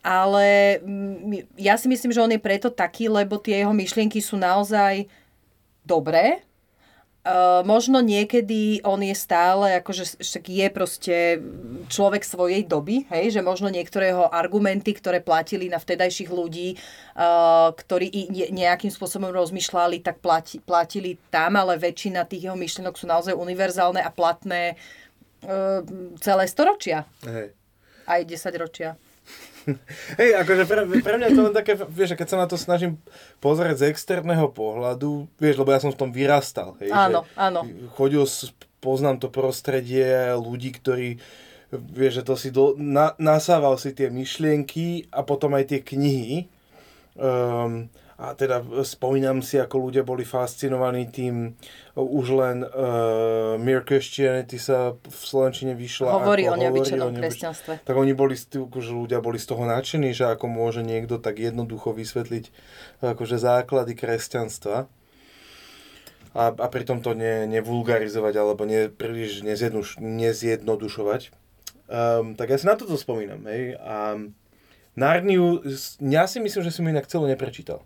Ale 0.05 0.79
mm, 0.79 1.57
ja 1.59 1.75
si 1.75 1.89
myslím, 1.89 2.13
že 2.13 2.21
on 2.23 2.31
je 2.31 2.39
preto 2.39 2.71
taký, 2.71 3.11
lebo 3.11 3.41
tie 3.41 3.65
jeho 3.65 3.73
myšlienky 3.75 4.21
sú 4.21 4.39
naozaj 4.39 5.09
dobré 5.83 6.45
Uh, 7.25 7.65
možno 7.65 8.05
niekedy 8.05 8.85
on 8.85 9.01
je 9.01 9.17
stále, 9.17 9.81
akože 9.81 10.21
však 10.21 10.45
je 10.45 10.67
proste 10.69 11.15
človek 11.89 12.21
svojej 12.21 12.61
doby, 12.61 13.09
hej, 13.09 13.33
že 13.33 13.41
možno 13.41 13.73
niektoré 13.73 14.13
jeho 14.13 14.29
argumenty, 14.29 14.93
ktoré 14.93 15.25
platili 15.25 15.65
na 15.65 15.81
vtedajších 15.81 16.29
ľudí, 16.29 16.77
uh, 16.77 17.73
ktorí 17.73 18.29
nejakým 18.53 18.93
spôsobom 18.93 19.33
rozmýšľali, 19.33 20.05
tak 20.05 20.21
plati, 20.21 20.61
platili 20.61 21.17
tam, 21.33 21.57
ale 21.57 21.81
väčšina 21.81 22.29
tých 22.29 22.45
jeho 22.45 22.57
myšlienok 22.61 22.93
sú 22.93 23.09
naozaj 23.09 23.33
univerzálne 23.33 24.05
a 24.05 24.13
platné 24.13 24.77
uh, 25.49 25.81
celé 26.21 26.45
storočia. 26.45 27.09
Hej. 27.25 27.57
Aj 28.05 28.21
10 28.21 28.37
ročia. 28.61 28.93
Hej, 30.21 30.29
akože 30.45 30.63
pre, 30.69 30.81
pre 31.01 31.15
mňa 31.17 31.27
je 31.31 31.35
to 31.35 31.43
len 31.49 31.55
také, 31.55 31.73
vieš, 31.75 32.13
keď 32.13 32.27
sa 32.29 32.37
na 32.37 32.47
to 32.47 32.57
snažím 32.57 33.01
pozrieť 33.41 33.81
z 33.81 33.87
externého 33.89 34.49
pohľadu, 34.53 35.25
vieš, 35.41 35.61
lebo 35.61 35.73
ja 35.73 35.81
som 35.81 35.89
v 35.89 35.99
tom 35.99 36.09
vyrastal. 36.13 36.77
Hej, 36.81 36.93
áno, 36.93 37.25
áno. 37.33 37.65
Chodil, 37.97 38.23
poznám 38.79 39.17
to 39.17 39.33
prostredie 39.33 40.37
ľudí, 40.37 40.69
ktorí 40.77 41.17
vieš, 41.73 42.21
že 42.21 42.23
to 42.23 42.35
si 42.37 42.49
do, 42.53 42.77
na, 42.77 43.17
nasával 43.17 43.75
si 43.81 43.91
tie 43.91 44.13
myšlienky 44.13 45.09
a 45.09 45.25
potom 45.25 45.57
aj 45.57 45.73
tie 45.73 45.79
knihy. 45.81 46.47
Um, 47.17 47.89
a 48.15 48.31
teda 48.31 48.63
spomínam 48.87 49.43
si, 49.43 49.59
ako 49.59 49.91
ľudia 49.91 50.07
boli 50.07 50.23
fascinovaní 50.23 51.11
tým, 51.11 51.51
už 51.99 52.25
len 52.31 52.63
uh, 52.63 53.59
Mere 53.59 53.83
Christianity 53.83 54.55
sa 54.55 54.95
v 54.95 55.19
Slovenčine 55.19 55.75
vyšla. 55.75 56.23
Hovorí 56.23 56.47
ako 56.47 56.55
o 56.55 56.61
neobyčajnom 56.63 57.11
kresťanstve. 57.11 57.73
Tak 57.83 57.95
oni 57.95 58.15
boli, 58.15 58.39
že 58.39 58.91
ľudia 58.95 59.19
boli 59.19 59.35
z 59.35 59.51
toho 59.51 59.67
nadšení, 59.67 60.15
že 60.15 60.31
ako 60.31 60.47
môže 60.47 60.79
niekto 60.79 61.19
tak 61.19 61.43
jednoducho 61.43 61.91
vysvetliť 61.91 62.55
akože 63.03 63.35
základy 63.35 63.99
kresťanstva. 63.99 64.87
A, 66.35 66.43
a 66.51 66.67
pritom 66.71 67.03
to 67.03 67.19
ne, 67.19 67.43
nevulgarizovať 67.51 68.33
alebo 68.39 68.63
ne, 68.63 68.87
príliš 68.87 69.43
nezjednuš, 69.43 69.99
nezjednodušovať. 69.99 71.35
Um, 71.91 72.39
tak 72.39 72.47
ja 72.47 72.55
si 72.55 72.63
na 72.63 72.79
toto 72.79 72.95
spomínam. 72.95 73.43
Hej. 73.43 73.75
A 73.83 74.23
Narniu, 74.95 75.59
ja 75.99 76.23
si 76.31 76.39
myslím, 76.39 76.63
že 76.63 76.71
som 76.71 76.87
inak 76.87 77.11
celú 77.11 77.27
neprečítal 77.27 77.83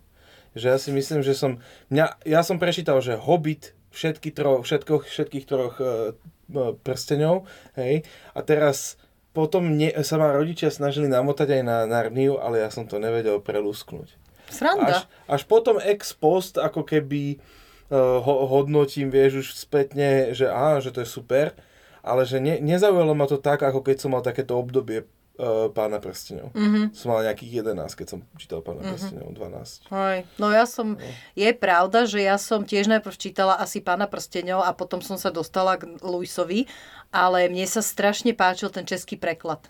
že 0.54 0.66
ja 0.70 0.78
si 0.78 0.90
myslím, 0.90 1.22
že 1.22 1.34
som, 1.36 1.62
mňa, 1.90 2.26
ja 2.26 2.40
som 2.42 2.58
prečítal, 2.58 2.98
že 3.02 3.18
Hobbit, 3.18 3.74
všetky 3.90 4.30
tro, 4.30 4.62
všetko, 4.62 5.02
všetkých 5.06 5.46
troch 5.46 5.76
e, 5.82 5.86
e, 5.86 6.74
prsteňov, 6.78 7.46
hej, 7.78 8.06
a 8.34 8.40
teraz 8.42 8.98
potom 9.30 9.78
ne, 9.78 9.90
sa 10.02 10.18
ma 10.18 10.34
rodičia 10.34 10.74
snažili 10.74 11.06
namotať 11.06 11.60
aj 11.60 11.62
na 11.62 11.76
Narniu, 11.86 12.42
ale 12.42 12.62
ja 12.66 12.70
som 12.70 12.86
to 12.86 12.98
nevedel 12.98 13.38
prelúsknuť. 13.38 14.18
Sranda. 14.50 14.90
Až, 14.90 14.98
až 15.30 15.42
potom 15.46 15.78
ex 15.78 16.10
post, 16.10 16.58
ako 16.58 16.82
keby 16.82 17.38
uh, 17.38 18.18
ho, 18.18 18.50
hodnotím, 18.50 19.14
vieš, 19.14 19.46
už 19.46 19.48
spätne, 19.54 20.34
že 20.34 20.50
á, 20.50 20.82
že 20.82 20.90
to 20.90 21.06
je 21.06 21.08
super, 21.08 21.54
ale 22.02 22.26
že 22.26 22.42
ne, 22.42 22.58
nezaujalo 22.58 23.14
ma 23.14 23.30
to 23.30 23.38
tak, 23.38 23.62
ako 23.62 23.86
keď 23.86 23.96
som 24.02 24.10
mal 24.10 24.26
takéto 24.26 24.58
obdobie 24.58 25.06
uh, 25.40 25.72
Pána 25.72 25.96
prsteňov. 26.04 26.52
Mm-hmm. 26.52 26.84
Som 26.92 27.16
mal 27.16 27.24
nejakých 27.24 27.64
11, 27.64 27.96
keď 27.96 28.06
som 28.06 28.20
čítal 28.36 28.60
Pána 28.60 28.84
mm-hmm. 28.84 28.92
prsteňov, 28.92 29.28
12. 29.32 29.88
Hej. 29.88 30.18
No 30.36 30.46
ja 30.52 30.68
som, 30.68 31.00
no. 31.00 31.10
je 31.32 31.50
pravda, 31.56 32.04
že 32.04 32.20
ja 32.20 32.36
som 32.36 32.60
tiež 32.62 32.92
najprv 32.92 33.16
čítala 33.16 33.56
asi 33.56 33.80
Pána 33.80 34.04
prsteňov 34.04 34.60
a 34.60 34.76
potom 34.76 35.00
som 35.00 35.16
sa 35.16 35.32
dostala 35.32 35.80
k 35.80 35.88
Luisovi, 36.04 36.68
ale 37.08 37.48
mne 37.48 37.64
sa 37.64 37.80
strašne 37.80 38.36
páčil 38.36 38.68
ten 38.68 38.84
český 38.84 39.16
preklad 39.16 39.64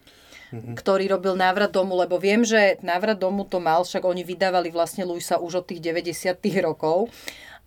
mm-hmm. 0.50 0.74
ktorý 0.76 1.06
robil 1.14 1.38
návrat 1.38 1.70
domu, 1.70 1.94
lebo 1.96 2.18
viem, 2.18 2.42
že 2.42 2.78
návrat 2.82 3.16
domu 3.16 3.46
to 3.46 3.62
mal, 3.62 3.86
však 3.86 4.02
oni 4.02 4.26
vydávali 4.26 4.68
vlastne 4.74 5.06
Luisa 5.06 5.38
už 5.38 5.62
od 5.62 5.66
tých 5.70 5.80
90 5.80 6.36
rokov 6.66 7.08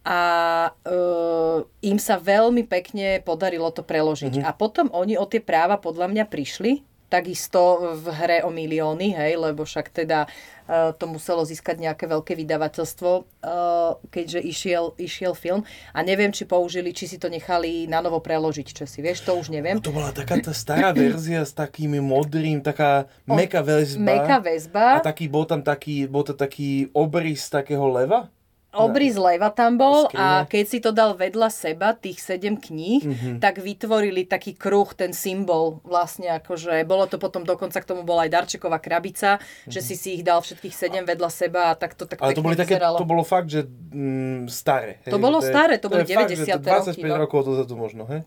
a 0.04 0.20
uh, 0.68 1.64
im 1.80 1.96
sa 1.96 2.20
veľmi 2.20 2.68
pekne 2.68 3.24
podarilo 3.24 3.72
to 3.72 3.88
preložiť. 3.88 4.44
Mm-hmm. 4.44 4.48
A 4.48 4.52
potom 4.52 4.92
oni 4.92 5.16
o 5.16 5.24
tie 5.24 5.40
práva 5.40 5.80
podľa 5.80 6.12
mňa 6.12 6.26
prišli, 6.28 6.84
takisto 7.14 7.94
v 7.94 8.10
hre 8.10 8.38
o 8.42 8.50
milióny, 8.50 9.14
hej, 9.14 9.38
lebo 9.38 9.62
však 9.62 9.94
teda 9.94 10.26
uh, 10.26 10.90
to 10.98 11.06
muselo 11.06 11.46
získať 11.46 11.78
nejaké 11.78 12.10
veľké 12.10 12.34
vydavateľstvo, 12.34 13.12
uh, 13.14 14.02
keďže 14.10 14.42
išiel, 14.42 14.98
išiel 14.98 15.38
film. 15.38 15.62
A 15.94 16.02
neviem, 16.02 16.34
či 16.34 16.50
použili, 16.50 16.90
či 16.90 17.06
si 17.06 17.22
to 17.22 17.30
nechali 17.30 17.86
na 17.86 18.02
novo 18.02 18.18
preložiť, 18.18 18.74
čo 18.74 18.90
si 18.90 19.06
vieš, 19.06 19.22
to 19.22 19.38
už 19.38 19.54
neviem. 19.54 19.78
No 19.78 19.86
to 19.86 19.94
bola 19.94 20.10
taká 20.10 20.42
tá 20.42 20.58
stará 20.58 20.90
verzia 20.90 21.46
s 21.46 21.54
takými 21.54 22.02
modrým, 22.02 22.66
taká 22.66 23.06
meka 23.30 23.62
väzba. 23.62 24.02
Meka 24.02 24.38
väzba. 24.42 24.86
A 24.98 25.06
taký, 25.06 25.30
bol 25.30 25.46
tam 25.46 25.62
taký, 25.62 26.10
bol 26.10 26.26
to 26.26 26.34
taký 26.34 26.90
obrys 26.98 27.46
takého 27.54 27.86
leva? 27.94 28.34
Obrys 28.74 29.14
leva 29.16 29.54
tam 29.54 29.78
bol 29.78 30.10
a 30.18 30.50
keď 30.50 30.66
si 30.66 30.82
to 30.82 30.90
dal 30.90 31.14
vedľa 31.14 31.50
seba, 31.54 31.94
tých 31.94 32.18
sedem 32.18 32.58
kníh, 32.58 33.06
mm-hmm. 33.06 33.36
tak 33.38 33.62
vytvorili 33.62 34.26
taký 34.26 34.58
kruh, 34.58 34.90
ten 34.98 35.14
symbol 35.14 35.78
vlastne 35.86 36.34
akože, 36.42 36.82
bolo 36.84 37.06
to 37.06 37.22
potom 37.22 37.46
dokonca 37.46 37.78
k 37.78 37.86
tomu 37.86 38.02
bola 38.02 38.26
aj 38.26 38.34
darčeková 38.34 38.82
krabica, 38.82 39.38
mm-hmm. 39.38 39.70
že 39.70 39.80
si 39.80 39.94
si 39.94 40.10
ich 40.18 40.24
dal 40.26 40.42
všetkých 40.42 40.74
sedem 40.74 41.06
vedľa 41.06 41.30
seba 41.30 41.70
a 41.70 41.78
tak 41.78 41.94
to 41.94 42.10
tak 42.10 42.18
Ale 42.18 42.34
to 42.34 42.42
boli 42.42 42.58
také, 42.58 42.82
to 42.82 43.06
bolo 43.06 43.22
fakt, 43.22 43.54
že 43.54 43.64
mm, 43.64 44.50
staré. 44.50 45.00
Hej, 45.06 45.14
to 45.14 45.20
bolo 45.22 45.40
to 45.40 45.48
staré, 45.48 45.78
to 45.78 45.88
boli 45.88 46.04
90. 46.04 46.60
Fakt, 46.60 46.98
25 46.98 46.98
roky, 46.98 47.06
no. 47.06 47.16
rokov 47.22 47.40
dozadu 47.46 47.74
možno, 47.78 48.10
hej? 48.10 48.26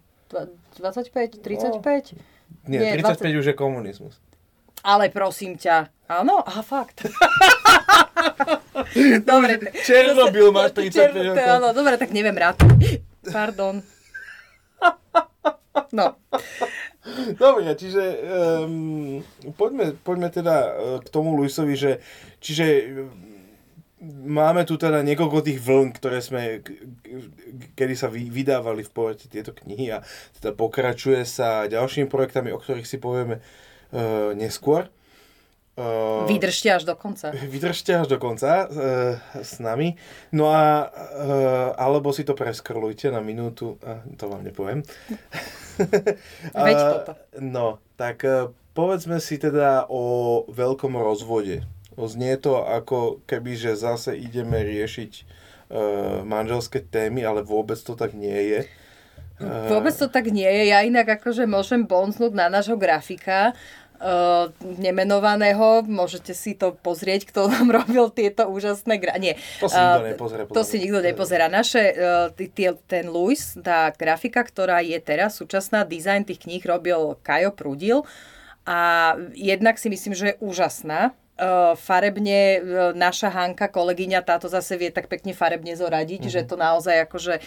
25, 0.78 1.42
35? 1.42 2.14
No. 2.14 2.36
Nie, 2.66 2.78
Nie 2.78 3.02
35 3.02 3.34
20... 3.34 3.40
už 3.42 3.44
je 3.50 3.54
komunizmus. 3.54 4.14
Ale 4.86 5.10
prosím 5.10 5.58
ťa, 5.58 5.90
áno? 6.06 6.46
Aha, 6.46 6.62
fakt. 6.62 7.02
dobre. 9.30 9.52
Černobyl 9.84 10.48
máš 10.52 10.70
35 10.74 11.28
rokov. 11.32 11.46
Áno, 11.46 11.68
dobre, 11.72 11.94
tak 12.00 12.10
neviem 12.10 12.36
rád. 12.36 12.60
Pardon. 13.32 13.82
No. 15.92 16.18
Dobre, 17.38 17.70
čiže 17.78 18.02
um, 18.66 19.22
poďme, 19.54 19.94
poďme 20.02 20.28
teda 20.34 20.56
e, 20.58 20.70
k 21.06 21.08
tomu 21.14 21.38
Luisovi, 21.38 21.78
že 21.78 22.02
čiže 22.42 22.66
máme 24.26 24.66
tu 24.66 24.74
teda 24.74 25.06
niekoľko 25.06 25.46
tých 25.46 25.62
vln, 25.62 25.94
ktoré 25.94 26.18
sme, 26.18 26.60
kedy 27.78 27.94
sa 27.94 28.10
vydávali 28.10 28.82
v 28.82 28.92
podstate 28.92 29.30
tieto 29.30 29.54
knihy 29.54 29.94
a 29.94 30.02
teda 30.38 30.52
pokračuje 30.52 31.22
sa 31.22 31.70
ďalšími 31.70 32.10
projektami, 32.10 32.50
o 32.50 32.58
ktorých 32.58 32.86
si 32.88 32.98
povieme 32.98 33.38
uh, 33.38 34.34
neskôr. 34.34 34.90
Uh, 35.76 36.24
vydržte 36.24 36.72
až 36.72 36.88
do 36.88 36.96
konca. 36.96 37.36
Vydržte 37.36 37.92
až 38.00 38.08
do 38.08 38.16
konca 38.16 38.64
uh, 38.64 39.20
s 39.36 39.60
nami. 39.60 40.00
No 40.32 40.48
a 40.48 40.88
uh, 40.88 41.76
alebo 41.76 42.16
si 42.16 42.24
to 42.24 42.32
preskrolujte 42.32 43.12
na 43.12 43.20
minútu, 43.20 43.76
uh, 43.84 44.00
to 44.16 44.24
vám 44.24 44.40
nepoviem. 44.40 44.80
Veď 46.56 46.76
toto. 46.80 47.12
No, 47.44 47.76
tak 48.00 48.24
uh, 48.24 48.56
povedzme 48.72 49.20
si 49.20 49.36
teda 49.36 49.84
o 49.92 50.48
veľkom 50.48 50.96
rozvode. 50.96 51.68
Znie 51.92 52.40
to 52.40 52.64
ako 52.64 53.20
keby, 53.28 53.60
že 53.60 53.76
zase 53.76 54.16
ideme 54.16 54.64
riešiť 54.64 55.12
uh, 55.12 56.24
manželské 56.24 56.88
témy, 56.88 57.20
ale 57.20 57.44
vôbec 57.44 57.76
to 57.76 57.92
tak 57.92 58.16
nie 58.16 58.32
je. 58.32 58.60
Vôbec 59.36 59.92
to 59.92 60.08
tak 60.08 60.32
nie 60.32 60.48
je. 60.48 60.72
Ja 60.72 60.80
inak 60.80 61.20
akože 61.20 61.44
môžem 61.44 61.84
bonznúť 61.84 62.32
na 62.32 62.48
nášho 62.48 62.80
grafika, 62.80 63.52
uh, 63.98 64.52
nemenovaného. 64.62 65.84
Môžete 65.84 66.32
si 66.32 66.56
to 66.56 66.72
pozrieť, 66.78 67.28
kto 67.28 67.50
nám 67.50 67.68
robil 67.82 68.08
tieto 68.14 68.48
úžasné 68.48 68.96
gra... 68.96 69.18
Nie. 69.18 69.36
To 69.60 69.68
si 69.68 69.76
nikto 69.76 70.06
nepozera. 70.06 70.42
To 70.46 70.62
si 70.62 70.76
nikto 70.80 71.00
nepozera. 71.02 71.46
Naše, 71.50 71.82
uh, 71.92 72.28
tie, 72.32 72.76
ten 72.86 73.10
Luis, 73.10 73.56
tá 73.60 73.90
grafika, 73.92 74.46
ktorá 74.46 74.80
je 74.80 74.96
teraz 75.02 75.36
súčasná, 75.36 75.82
dizajn 75.82 76.28
tých 76.28 76.46
kníh 76.46 76.62
robil 76.62 77.18
Kajo 77.20 77.52
Prudil. 77.52 78.06
A 78.66 79.14
jednak 79.34 79.78
si 79.78 79.86
myslím, 79.86 80.14
že 80.14 80.34
je 80.34 80.38
úžasná 80.42 81.14
uh, 81.14 81.25
farebne 81.76 82.64
naša 82.96 83.28
Hanka, 83.28 83.68
kolegyňa, 83.68 84.24
táto 84.24 84.48
zase 84.48 84.80
vie 84.80 84.88
tak 84.88 85.12
pekne 85.12 85.36
farebne 85.36 85.76
zoradiť, 85.76 86.26
mm-hmm. 86.26 86.34
že 86.34 86.48
to 86.48 86.56
naozaj 86.56 87.04
akože 87.04 87.44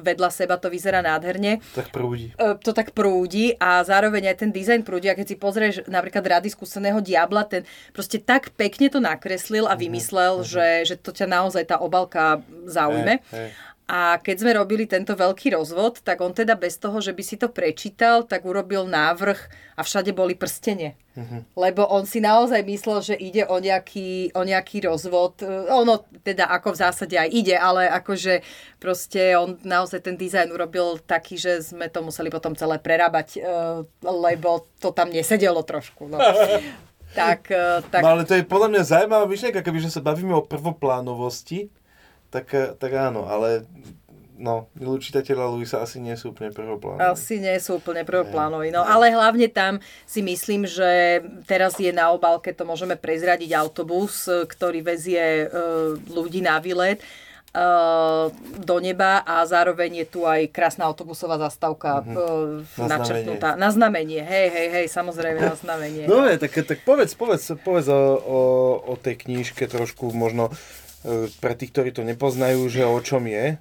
vedľa 0.00 0.30
seba 0.32 0.56
to 0.56 0.72
vyzerá 0.72 1.04
nádherne. 1.04 1.60
Tak 1.76 1.92
prúdi. 1.92 2.32
To 2.40 2.70
tak 2.72 2.96
prúdi 2.96 3.52
a 3.60 3.84
zároveň 3.84 4.32
aj 4.32 4.36
ten 4.40 4.50
dizajn 4.50 4.80
prúdi. 4.80 5.12
A 5.12 5.18
keď 5.18 5.26
si 5.28 5.36
pozrieš 5.36 5.74
napríklad 5.86 6.24
rady 6.24 6.48
skúseného 6.48 7.04
diabla, 7.04 7.44
ten 7.44 7.68
proste 7.92 8.16
tak 8.16 8.56
pekne 8.56 8.88
to 8.88 8.98
nakreslil 8.98 9.68
a 9.68 9.76
mhm, 9.76 9.80
vymyslel, 9.84 10.34
mm-hmm. 10.40 10.52
že, 10.52 10.68
že 10.88 10.94
to 10.96 11.12
ťa 11.12 11.28
naozaj 11.28 11.68
tá 11.68 11.76
obalka 11.76 12.40
zaujme. 12.64 13.20
Hey, 13.28 13.52
hey. 13.52 13.75
A 13.86 14.18
keď 14.18 14.36
sme 14.42 14.58
robili 14.58 14.82
tento 14.90 15.14
veľký 15.14 15.54
rozvod, 15.54 16.02
tak 16.02 16.18
on 16.18 16.34
teda 16.34 16.58
bez 16.58 16.74
toho, 16.74 16.98
že 16.98 17.14
by 17.14 17.22
si 17.22 17.38
to 17.38 17.46
prečítal, 17.46 18.26
tak 18.26 18.42
urobil 18.42 18.82
návrh 18.90 19.38
a 19.78 19.86
všade 19.86 20.10
boli 20.10 20.34
prstene. 20.34 20.98
Mm-hmm. 21.14 21.54
Lebo 21.54 21.86
on 21.86 22.02
si 22.02 22.18
naozaj 22.18 22.66
myslel, 22.66 22.98
že 23.06 23.14
ide 23.14 23.46
o 23.46 23.62
nejaký, 23.62 24.34
o 24.34 24.42
nejaký 24.42 24.90
rozvod. 24.90 25.38
Ono 25.70 26.02
teda 26.26 26.50
ako 26.50 26.74
v 26.74 26.80
zásade 26.82 27.14
aj 27.14 27.30
ide, 27.30 27.54
ale 27.54 27.86
akože 27.86 28.42
proste 28.82 29.38
on 29.38 29.54
naozaj 29.62 30.02
ten 30.02 30.18
dizajn 30.18 30.50
urobil 30.50 30.98
taký, 30.98 31.38
že 31.38 31.62
sme 31.62 31.86
to 31.86 32.02
museli 32.02 32.26
potom 32.26 32.58
celé 32.58 32.82
prerábať, 32.82 33.38
eh, 33.38 33.86
lebo 34.02 34.66
to 34.82 34.90
tam 34.90 35.14
nesedelo 35.14 35.62
trošku. 35.62 36.10
No. 36.10 36.18
tak, 37.14 37.54
eh, 37.54 37.86
tak... 37.86 38.02
No 38.02 38.18
ale 38.18 38.26
to 38.26 38.34
je 38.34 38.42
podľa 38.42 38.68
mňa 38.74 38.82
zaujímavá 38.82 39.30
myšlienka, 39.30 39.62
kebyže 39.62 39.94
sa 39.94 40.02
bavíme 40.02 40.34
o 40.34 40.42
prvoplánovosti, 40.42 41.70
tak, 42.30 42.78
tak 42.78 42.92
áno, 42.92 43.26
ale 43.26 43.64
no, 44.38 44.68
čitateľa 44.76 45.52
Luisa 45.52 45.80
asi 45.80 45.98
nie 45.98 46.14
sú 46.14 46.32
úplne 46.36 46.52
prvoplánoví. 46.52 47.02
Asi 47.02 47.40
nie 47.40 47.56
sú 47.56 47.80
úplne 47.80 48.04
prvoplánoví, 48.04 48.68
no 48.68 48.84
ale 48.84 49.12
hlavne 49.12 49.48
tam 49.48 49.80
si 50.04 50.20
myslím, 50.20 50.68
že 50.68 51.22
teraz 51.48 51.80
je 51.80 51.90
na 51.90 52.12
obálke, 52.12 52.52
to 52.52 52.68
môžeme 52.68 52.94
prezradiť 52.94 53.56
autobus, 53.56 54.28
ktorý 54.28 54.84
vezie 54.84 55.20
e, 55.20 55.46
ľudí 56.12 56.44
na 56.44 56.60
výlet 56.60 57.00
do 58.60 58.76
neba 58.84 59.24
a 59.24 59.40
zároveň 59.48 60.04
je 60.04 60.06
tu 60.06 60.20
aj 60.28 60.52
krásna 60.52 60.84
autobusová 60.84 61.40
zastávka 61.40 62.04
mm-hmm. 62.04 62.84
Na 62.84 62.86
načrtnutá. 63.00 63.48
Na 63.56 63.72
znamenie, 63.72 64.20
hej, 64.20 64.48
hej, 64.52 64.68
hej, 64.76 64.86
samozrejme 64.92 65.40
na 65.52 65.56
znamenie. 65.56 66.04
No 66.04 66.28
tak, 66.36 66.52
tak 66.52 66.84
povedz, 66.84 67.16
povedz, 67.16 67.56
povedz 67.64 67.88
o, 67.88 68.02
o, 68.20 68.40
o 68.84 68.94
tej 69.00 69.24
knížke 69.24 69.64
trošku 69.64 70.12
možno 70.12 70.52
pre 71.38 71.54
tých, 71.54 71.70
ktorí 71.70 71.90
to 71.94 72.02
nepoznajú, 72.02 72.66
že 72.66 72.82
o 72.82 72.98
čom 72.98 73.30
je. 73.30 73.56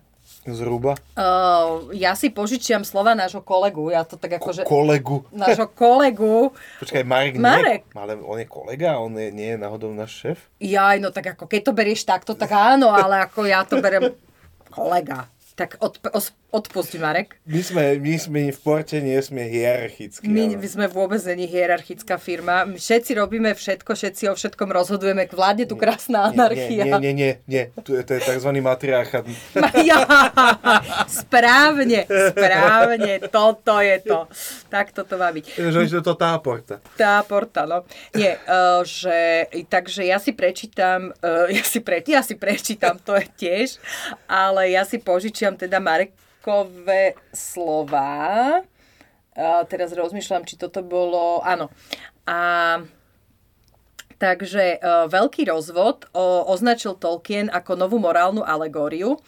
Zhruba? 0.46 0.94
Uh, 1.18 1.90
ja 1.98 2.14
si 2.14 2.30
požičiam 2.30 2.86
slova 2.86 3.18
nášho 3.18 3.42
kolegu. 3.42 3.90
Ja 3.90 4.06
to 4.06 4.14
tak 4.14 4.38
ako, 4.38 4.50
že... 4.54 4.62
Kolegu? 4.62 5.26
Nášho 5.34 5.66
kolegu. 5.74 6.54
Počkaj, 6.78 7.02
Marek, 7.02 7.42
Marek. 7.42 7.82
Nie, 7.90 7.98
ale 7.98 8.14
on 8.22 8.38
je 8.38 8.46
kolega? 8.46 9.02
On 9.02 9.10
je, 9.10 9.34
nie 9.34 9.54
je 9.54 9.58
náhodou 9.58 9.90
náš 9.90 10.22
šéf? 10.22 10.38
Jaj, 10.62 11.02
no 11.02 11.10
tak 11.10 11.34
ako 11.34 11.50
keď 11.50 11.62
to 11.66 11.72
berieš 11.74 12.06
takto, 12.06 12.38
tak 12.38 12.54
áno, 12.54 12.94
ale 12.94 13.26
ako 13.26 13.50
ja 13.50 13.66
to 13.66 13.82
berem 13.82 14.14
kolega. 14.78 15.26
Tak 15.58 15.82
od, 15.82 15.98
od, 16.14 16.26
odpusti, 16.52 16.98
Marek. 16.98 17.36
My 17.44 17.62
sme, 17.62 17.84
my 18.00 18.16
sme 18.16 18.40
v 18.54 18.60
porte 18.64 18.98
nie 19.04 19.18
sme 19.20 19.46
hierarchickí. 19.50 20.24
My, 20.26 20.56
my 20.56 20.68
sme 20.68 20.86
vôbec 20.88 21.20
není 21.28 21.46
hierarchická 21.46 22.16
firma. 22.16 22.64
My 22.64 22.80
všetci 22.80 23.12
robíme 23.20 23.52
všetko, 23.52 23.92
všetci 23.92 24.24
o 24.32 24.34
všetkom 24.34 24.70
rozhodujeme. 24.72 25.28
Vládne 25.28 25.68
tu 25.68 25.76
krásna 25.76 26.32
anarchia. 26.32 26.88
Nie, 26.88 27.00
nie, 27.02 27.14
nie, 27.14 27.32
nie. 27.46 27.64
Tu 27.84 28.00
je, 28.00 28.02
to 28.08 28.12
je 28.16 28.22
tzv. 28.24 28.50
matriarchat. 28.64 29.28
Ja, 29.86 30.02
správne, 31.06 32.08
správne. 32.08 33.22
Toto 33.30 33.78
je 33.84 33.98
to. 34.02 34.26
Tak 34.72 34.96
toto 34.96 35.20
má 35.20 35.30
byť. 35.30 35.46
Že 35.62 36.00
je 36.00 36.02
to 36.02 36.16
tá 36.18 36.34
porta. 36.40 36.82
Tá 36.98 37.22
porta, 37.22 37.68
no. 37.70 37.86
Nie, 38.16 38.40
uh, 38.48 38.82
že, 38.82 39.46
takže 39.70 40.08
ja 40.08 40.18
si 40.18 40.32
prečítam, 40.32 41.12
uh, 41.22 41.46
ja, 41.52 41.62
si 41.62 41.84
pre, 41.84 42.02
ja 42.08 42.26
si 42.26 42.34
prečítam, 42.40 42.98
to 42.98 43.14
je 43.20 43.28
tiež, 43.36 43.68
ale 44.26 44.74
ja 44.74 44.88
si 44.88 44.98
požičiam 44.98 45.54
teda 45.54 45.78
Marekové 46.46 47.18
slova. 47.34 48.62
A 49.34 49.66
teraz 49.66 49.90
rozmýšľam, 49.98 50.46
či 50.46 50.62
toto 50.62 50.86
bolo... 50.86 51.42
Áno. 51.42 51.74
A 52.30 52.86
Takže 54.16 54.80
uh, 54.80 55.12
veľký 55.12 55.44
rozvod 55.52 56.08
o, 56.16 56.48
označil 56.48 56.96
Tolkien 56.96 57.52
ako 57.52 57.76
novú 57.76 58.00
morálnu 58.00 58.48
alegóriu. 58.48 59.20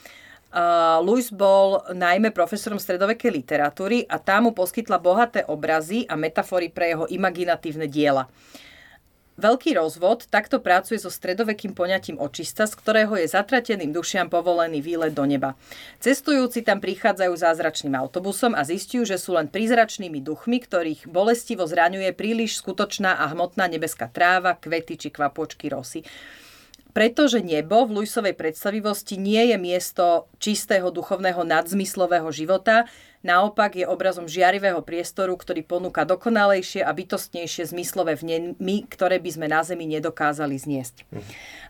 Uh, 0.48 1.04
Lewis 1.04 1.28
bol 1.28 1.84
najmä 1.92 2.32
profesorom 2.32 2.80
stredovekej 2.80 3.36
literatúry 3.36 4.08
a 4.08 4.16
tá 4.16 4.40
mu 4.40 4.56
poskytla 4.56 4.96
bohaté 4.96 5.44
obrazy 5.44 6.08
a 6.08 6.16
metafory 6.16 6.72
pre 6.72 6.96
jeho 6.96 7.04
imaginatívne 7.12 7.92
diela. 7.92 8.32
Uh, 8.32 8.68
Veľký 9.38 9.78
rozvod 9.78 10.26
takto 10.34 10.58
pracuje 10.58 10.98
so 10.98 11.14
stredovekým 11.14 11.78
poňatím 11.78 12.18
očista, 12.18 12.66
z 12.66 12.74
ktorého 12.74 13.14
je 13.22 13.30
zatrateným 13.30 13.94
dušiam 13.94 14.34
povolený 14.34 14.82
výlet 14.82 15.14
do 15.14 15.30
neba. 15.30 15.54
Cestujúci 16.02 16.66
tam 16.66 16.82
prichádzajú 16.82 17.38
zázračným 17.38 17.94
autobusom 17.94 18.58
a 18.58 18.66
zistujú, 18.66 19.06
že 19.06 19.22
sú 19.22 19.38
len 19.38 19.46
prízračnými 19.46 20.26
duchmi, 20.26 20.58
ktorých 20.58 21.06
bolestivo 21.06 21.70
zraňuje 21.70 22.18
príliš 22.18 22.58
skutočná 22.66 23.22
a 23.22 23.30
hmotná 23.30 23.70
nebeská 23.70 24.10
tráva, 24.10 24.58
kvety 24.58 24.98
či 24.98 25.10
kvapočky 25.14 25.70
rosy 25.70 26.02
pretože 26.98 27.46
nebo 27.46 27.86
v 27.86 28.02
Luisovej 28.02 28.34
predstavivosti 28.34 29.22
nie 29.22 29.54
je 29.54 29.58
miesto 29.62 30.26
čistého 30.42 30.90
duchovného 30.90 31.46
nadzmyslového 31.46 32.26
života, 32.34 32.90
naopak 33.26 33.78
je 33.78 33.86
obrazom 33.86 34.30
žiarivého 34.30 34.82
priestoru, 34.86 35.34
ktorý 35.38 35.66
ponúka 35.66 36.06
dokonalejšie 36.06 36.86
a 36.86 36.92
bytostnejšie 36.94 37.70
zmyslové 37.74 38.18
vnemy, 38.18 38.86
ktoré 38.90 39.18
by 39.18 39.30
sme 39.34 39.48
na 39.50 39.62
Zemi 39.66 39.90
nedokázali 39.90 40.58
zniesť. 40.58 41.06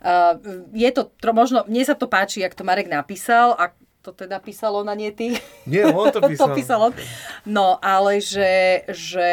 Uh, 0.04 0.38
je 0.76 0.90
to, 0.92 1.12
možno, 1.32 1.64
mne 1.68 1.84
sa 1.88 1.96
to 1.96 2.08
páči, 2.08 2.44
jak 2.44 2.56
to 2.56 2.68
Marek 2.68 2.92
napísal, 2.92 3.56
a 3.56 3.72
to 4.08 4.16
teda 4.16 4.40
písalo 4.40 4.88
na 4.88 4.96
nie 4.96 5.12
ty. 5.12 5.36
Nie, 5.68 5.92
on 5.92 6.08
to 6.16 6.24
písal. 6.32 6.48
to 6.48 6.56
písal 6.56 6.80
on. 6.88 6.94
No, 7.44 7.76
ale 7.84 8.24
že, 8.24 8.88
že 8.88 9.32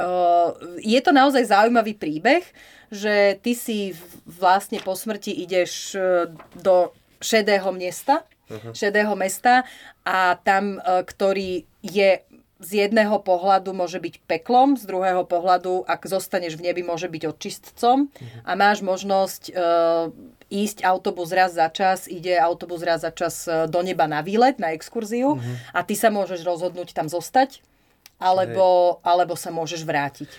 uh, 0.00 0.56
je 0.80 1.00
to 1.04 1.12
naozaj 1.12 1.44
zaujímavý 1.44 1.92
príbeh, 1.92 2.40
že 2.88 3.36
ty 3.44 3.52
si 3.52 3.92
vlastne 4.24 4.78
po 4.78 4.94
smrti 4.94 5.34
ideš 5.34 5.98
e, 5.98 6.30
do 6.54 6.94
šedého 7.18 7.74
mesta, 7.74 8.22
uh-huh. 8.50 8.72
šedého 8.76 9.14
mesta 9.16 9.64
a 10.04 10.36
tam, 10.40 10.78
e, 10.78 11.02
ktorý 11.04 11.64
je 11.84 12.24
z 12.64 12.70
jedného 12.86 13.20
pohľadu 13.20 13.76
môže 13.76 14.00
byť 14.00 14.24
peklom, 14.24 14.80
z 14.80 14.88
druhého 14.88 15.28
pohľadu, 15.28 15.84
ak 15.84 16.08
zostaneš 16.08 16.56
v 16.56 16.72
nebi, 16.72 16.80
môže 16.80 17.12
byť 17.12 17.22
očistcom 17.28 18.08
uh-huh. 18.08 18.40
a 18.48 18.52
máš 18.56 18.80
možnosť 18.80 19.42
e, 19.50 19.52
ísť 20.54 20.86
autobus 20.86 21.34
raz 21.34 21.52
za 21.52 21.68
čas, 21.68 22.06
ide 22.08 22.38
autobus 22.38 22.80
raz 22.80 23.04
za 23.04 23.12
čas 23.12 23.44
e, 23.44 23.68
do 23.68 23.80
neba 23.84 24.08
na 24.08 24.24
výlet, 24.24 24.56
na 24.56 24.72
exkurziu 24.72 25.36
uh-huh. 25.36 25.56
a 25.76 25.84
ty 25.84 25.92
sa 25.98 26.08
môžeš 26.08 26.40
rozhodnúť 26.46 26.96
tam 26.96 27.10
zostať 27.10 27.60
alebo, 28.22 28.98
alebo 29.02 29.34
sa 29.34 29.50
môžeš 29.52 29.84
vrátiť. 29.84 30.30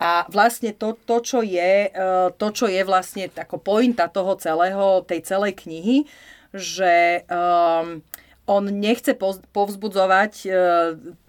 A 0.00 0.24
vlastne 0.32 0.72
to, 0.72 0.96
to, 0.96 1.20
čo 1.20 1.40
je, 1.44 1.92
e, 1.92 2.00
to, 2.36 2.48
čo 2.56 2.66
je 2.68 2.80
vlastne 2.88 3.28
ako 3.28 3.60
pointa 3.60 4.08
toho 4.08 4.32
celého, 4.40 5.04
tej 5.04 5.20
celej 5.28 5.60
knihy, 5.60 6.08
že 6.54 7.22
um, 7.30 8.02
on 8.50 8.66
nechce 8.66 9.14
povzbudzovať 9.54 10.32
e, 10.42 10.48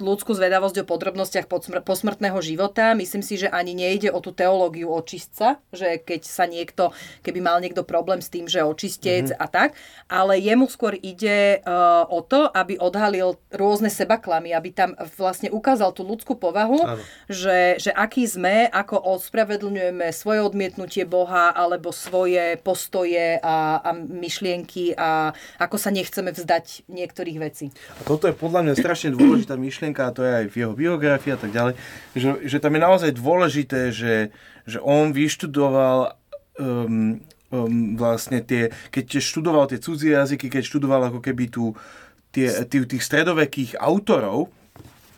ľudskú 0.01 0.33
zvedavosť 0.33 0.81
o 0.81 0.89
podrobnostiach 0.89 1.45
posmrtného 1.85 2.41
života. 2.41 2.97
Myslím 2.97 3.21
si, 3.21 3.37
že 3.37 3.45
ani 3.45 3.77
nejde 3.77 4.09
o 4.09 4.17
tú 4.17 4.33
teológiu 4.33 4.89
očistca, 4.89 5.61
že 5.69 6.01
keď 6.01 6.21
sa 6.25 6.49
niekto, 6.49 6.89
keby 7.21 7.39
mal 7.45 7.61
niekto 7.61 7.85
problém 7.85 8.25
s 8.25 8.33
tým, 8.33 8.49
že 8.49 8.65
očistec 8.65 9.29
mm-hmm. 9.29 9.43
a 9.43 9.45
tak, 9.45 9.77
ale 10.09 10.41
jemu 10.41 10.65
skôr 10.65 10.97
ide 10.97 11.61
e, 11.61 11.77
o 12.09 12.25
to, 12.25 12.49
aby 12.49 12.81
odhalil 12.81 13.37
rôzne 13.53 13.93
sebaklamy, 13.93 14.57
aby 14.57 14.73
tam 14.73 14.97
vlastne 15.13 15.53
ukázal 15.53 15.93
tú 15.93 16.01
ľudskú 16.01 16.33
povahu, 16.41 16.97
že, 17.29 17.77
že 17.77 17.93
aký 17.93 18.25
sme, 18.25 18.65
ako 18.73 18.97
ospravedlňujeme 18.97 20.09
svoje 20.09 20.41
odmietnutie 20.41 21.05
Boha 21.05 21.53
alebo 21.53 21.93
svoje 21.93 22.57
postoje 22.65 23.37
a, 23.45 23.77
a 23.77 23.89
myšlienky 23.93 24.97
a 24.97 25.37
ako 25.61 25.77
sa 25.77 25.93
nechceme 25.93 26.33
vzdať 26.33 26.89
niekto 26.89 27.10
niektorých 27.11 27.37
vecí. 27.43 27.67
A 27.99 28.07
toto 28.07 28.31
je 28.31 28.33
podľa 28.33 28.63
mňa 28.63 28.73
strašne 28.79 29.11
dôležitá 29.11 29.59
myšlienka 29.59 30.07
a 30.07 30.15
to 30.15 30.23
je 30.23 30.31
aj 30.31 30.45
v 30.47 30.55
jeho 30.63 30.71
biografii 30.71 31.35
a 31.35 31.39
tak 31.43 31.51
ďalej, 31.51 31.73
že, 32.15 32.29
že 32.47 32.57
tam 32.63 32.71
je 32.79 32.81
naozaj 32.87 33.11
dôležité, 33.19 33.91
že, 33.91 34.31
že 34.63 34.79
on 34.79 35.11
vyštudoval 35.11 36.15
um, 36.55 37.19
um, 37.51 37.99
vlastne 37.99 38.39
tie, 38.39 38.71
keď 38.95 39.19
študoval 39.19 39.67
tie 39.67 39.83
cudzie 39.83 40.15
jazyky, 40.15 40.47
keď 40.47 40.63
študoval 40.63 41.11
ako 41.11 41.19
keby 41.19 41.51
tu 41.51 41.75
tie, 42.31 42.47
tých, 42.63 42.87
tých 42.87 43.03
stredovekých 43.03 43.75
autorov, 43.75 44.47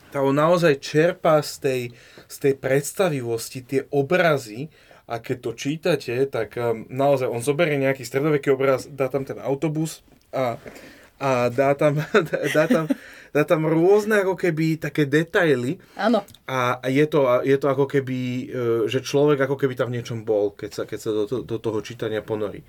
tak 0.10 0.26
on 0.26 0.34
naozaj 0.34 0.82
čerpá 0.82 1.46
z 1.46 1.54
tej, 1.62 1.82
z 2.26 2.36
tej 2.42 2.54
predstavivosti 2.58 3.62
tie 3.62 3.82
obrazy 3.94 4.74
a 5.06 5.22
keď 5.22 5.38
to 5.46 5.52
čítate, 5.54 6.16
tak 6.26 6.58
um, 6.58 6.90
naozaj 6.90 7.30
on 7.30 7.46
zoberie 7.46 7.78
nejaký 7.78 8.02
stredoveký 8.02 8.58
obraz, 8.58 8.90
dá 8.90 9.14
tam 9.14 9.30
ten 9.30 9.38
autobus 9.38 10.02
a 10.34 10.58
a 11.20 11.50
dá 11.50 11.74
tam, 11.74 12.00
dá 12.56 12.66
tam, 12.66 12.86
dá 13.34 13.42
tam 13.44 13.62
rôzne 13.66 14.22
ako 14.22 14.38
keby 14.38 14.78
také 14.78 15.10
detaily. 15.10 15.82
Áno. 15.98 16.22
A 16.46 16.78
je 16.90 17.06
to, 17.10 17.26
je 17.42 17.58
to 17.58 17.68
ako 17.70 17.86
keby, 17.90 18.20
e, 18.20 18.46
že 18.90 19.02
človek 19.02 19.46
ako 19.46 19.58
keby 19.58 19.74
tam 19.74 19.90
v 19.90 20.02
niečom 20.02 20.22
bol, 20.22 20.54
keď 20.54 20.72
sa, 20.72 20.84
keď 20.86 21.00
sa 21.00 21.10
do, 21.14 21.24
do 21.42 21.58
toho 21.58 21.80
čítania 21.82 22.22
ponorí. 22.22 22.62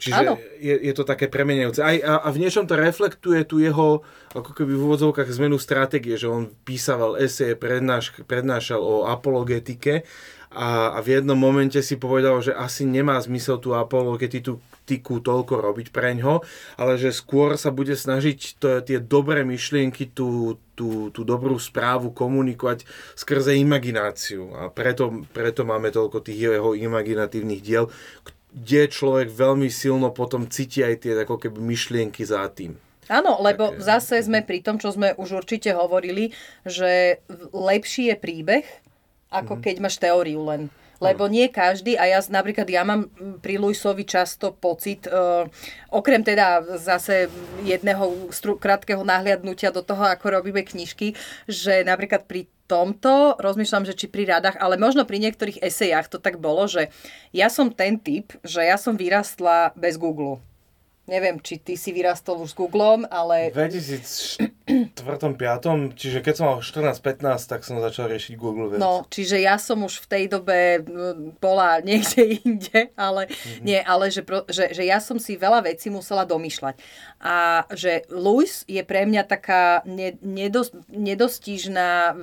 Čiže 0.00 0.24
je, 0.56 0.74
je 0.80 0.92
to 0.96 1.04
také 1.04 1.28
premenujúce. 1.28 1.84
Aj, 1.84 1.92
a, 2.00 2.24
a 2.24 2.28
v 2.32 2.40
niečom 2.40 2.64
to 2.64 2.72
reflektuje 2.72 3.44
tu 3.44 3.60
jeho, 3.60 4.00
ako 4.32 4.56
keby 4.56 4.72
v 4.72 4.84
úvodzovkách 4.88 5.28
zmenu 5.36 5.60
stratégie, 5.60 6.16
že 6.16 6.24
on 6.24 6.48
písaval 6.64 7.20
eseje, 7.20 7.52
prednáš, 7.52 8.16
prednášal 8.24 8.80
o 8.80 9.04
apologetike 9.04 10.08
a, 10.50 10.94
a 10.94 10.98
v 10.98 11.18
jednom 11.18 11.38
momente 11.38 11.78
si 11.80 11.94
povedal, 11.94 12.42
že 12.42 12.50
asi 12.50 12.82
nemá 12.82 13.16
zmysel 13.22 13.62
tú 13.62 13.74
apologetiku 13.74 14.58
politiku 14.90 15.22
toľko 15.22 15.54
robiť 15.62 15.86
preňho, 15.94 16.42
ale 16.74 16.98
že 16.98 17.14
skôr 17.14 17.54
sa 17.54 17.70
bude 17.70 17.94
snažiť 17.94 18.58
to, 18.58 18.82
tie 18.82 18.98
dobré 18.98 19.46
myšlienky, 19.46 20.10
tú, 20.10 20.58
tú, 20.74 21.14
tú 21.14 21.22
dobrú 21.22 21.54
správu 21.62 22.10
komunikovať 22.10 22.82
skrze 23.14 23.54
imagináciu. 23.54 24.50
A 24.58 24.66
preto, 24.66 25.22
preto 25.30 25.62
máme 25.62 25.94
toľko 25.94 26.26
tých 26.26 26.50
jeho 26.58 26.74
imaginatívnych 26.74 27.62
diel, 27.62 27.86
kde 28.50 28.90
človek 28.90 29.30
veľmi 29.30 29.70
silno 29.70 30.10
potom 30.10 30.50
cíti 30.50 30.82
aj 30.82 31.06
tie 31.06 31.14
ako 31.22 31.38
keby 31.38 31.62
myšlienky 31.62 32.26
za 32.26 32.42
tým. 32.50 32.74
Áno, 33.06 33.38
lebo 33.38 33.70
Také... 33.74 33.86
zase 33.86 34.14
sme 34.26 34.42
pri 34.42 34.58
tom, 34.58 34.82
čo 34.82 34.90
sme 34.90 35.14
už 35.14 35.46
určite 35.46 35.70
hovorili, 35.70 36.34
že 36.66 37.22
lepší 37.54 38.10
je 38.10 38.16
príbeh, 38.18 38.66
ako 39.30 39.56
mm-hmm. 39.56 39.64
keď 39.64 39.74
máš 39.78 39.96
teóriu 39.96 40.42
len. 40.44 40.68
Lebo 41.00 41.32
nie 41.32 41.48
každý, 41.48 41.96
a 41.96 42.04
ja 42.04 42.20
napríklad 42.28 42.68
ja 42.68 42.84
mám 42.84 43.08
pri 43.40 43.56
Luisovi 43.56 44.04
často 44.04 44.52
pocit, 44.52 45.08
uh, 45.08 45.48
okrem 45.88 46.20
teda 46.20 46.76
zase 46.76 47.32
jedného 47.64 48.28
stru, 48.28 48.60
krátkeho 48.60 49.00
nahliadnutia 49.00 49.72
do 49.72 49.80
toho, 49.80 50.04
ako 50.04 50.28
robíme 50.28 50.60
knižky, 50.60 51.16
že 51.48 51.88
napríklad 51.88 52.28
pri 52.28 52.52
tomto 52.68 53.40
rozmýšľam, 53.40 53.88
že 53.88 53.96
či 53.96 54.12
pri 54.12 54.28
radách, 54.28 54.60
ale 54.60 54.76
možno 54.76 55.08
pri 55.08 55.24
niektorých 55.24 55.64
esejách 55.64 56.12
to 56.12 56.18
tak 56.20 56.36
bolo, 56.36 56.68
že 56.68 56.92
ja 57.32 57.48
som 57.48 57.72
ten 57.72 57.96
typ, 57.96 58.36
že 58.44 58.60
ja 58.60 58.76
som 58.76 58.94
vyrastla 58.94 59.72
bez 59.74 59.96
Google. 59.96 60.38
Neviem, 61.08 61.42
či 61.42 61.58
ty 61.58 61.74
si 61.74 61.90
vyrastol 61.90 62.38
už 62.44 62.54
s 62.54 62.58
Googlom, 62.60 63.02
ale... 63.10 63.50
2004 63.50 64.59
4. 64.70 65.34
5. 65.34 65.98
Čiže 65.98 66.18
keď 66.22 66.34
som 66.36 66.44
mal 66.46 66.58
14-15, 66.62 67.50
tak 67.50 67.60
som 67.66 67.82
začal 67.82 68.06
riešiť 68.10 68.34
Google 68.38 68.72
vec. 68.74 68.78
No, 68.78 69.04
čiže 69.10 69.42
ja 69.42 69.58
som 69.58 69.82
už 69.82 70.04
v 70.04 70.06
tej 70.06 70.24
dobe 70.30 70.80
bola 71.42 71.82
niekde 71.82 72.22
inde, 72.46 72.94
ale 72.94 73.26
mm-hmm. 73.26 73.64
nie, 73.66 73.80
ale 73.82 74.14
že, 74.14 74.22
že, 74.48 74.70
že 74.70 74.82
ja 74.86 75.02
som 75.02 75.18
si 75.18 75.34
veľa 75.34 75.66
vecí 75.66 75.90
musela 75.90 76.22
domýšľať. 76.22 76.74
A 77.20 77.66
že 77.74 78.06
Louis 78.08 78.64
je 78.64 78.82
pre 78.86 79.04
mňa 79.04 79.22
taká 79.26 79.82
nedostižná 80.94 82.16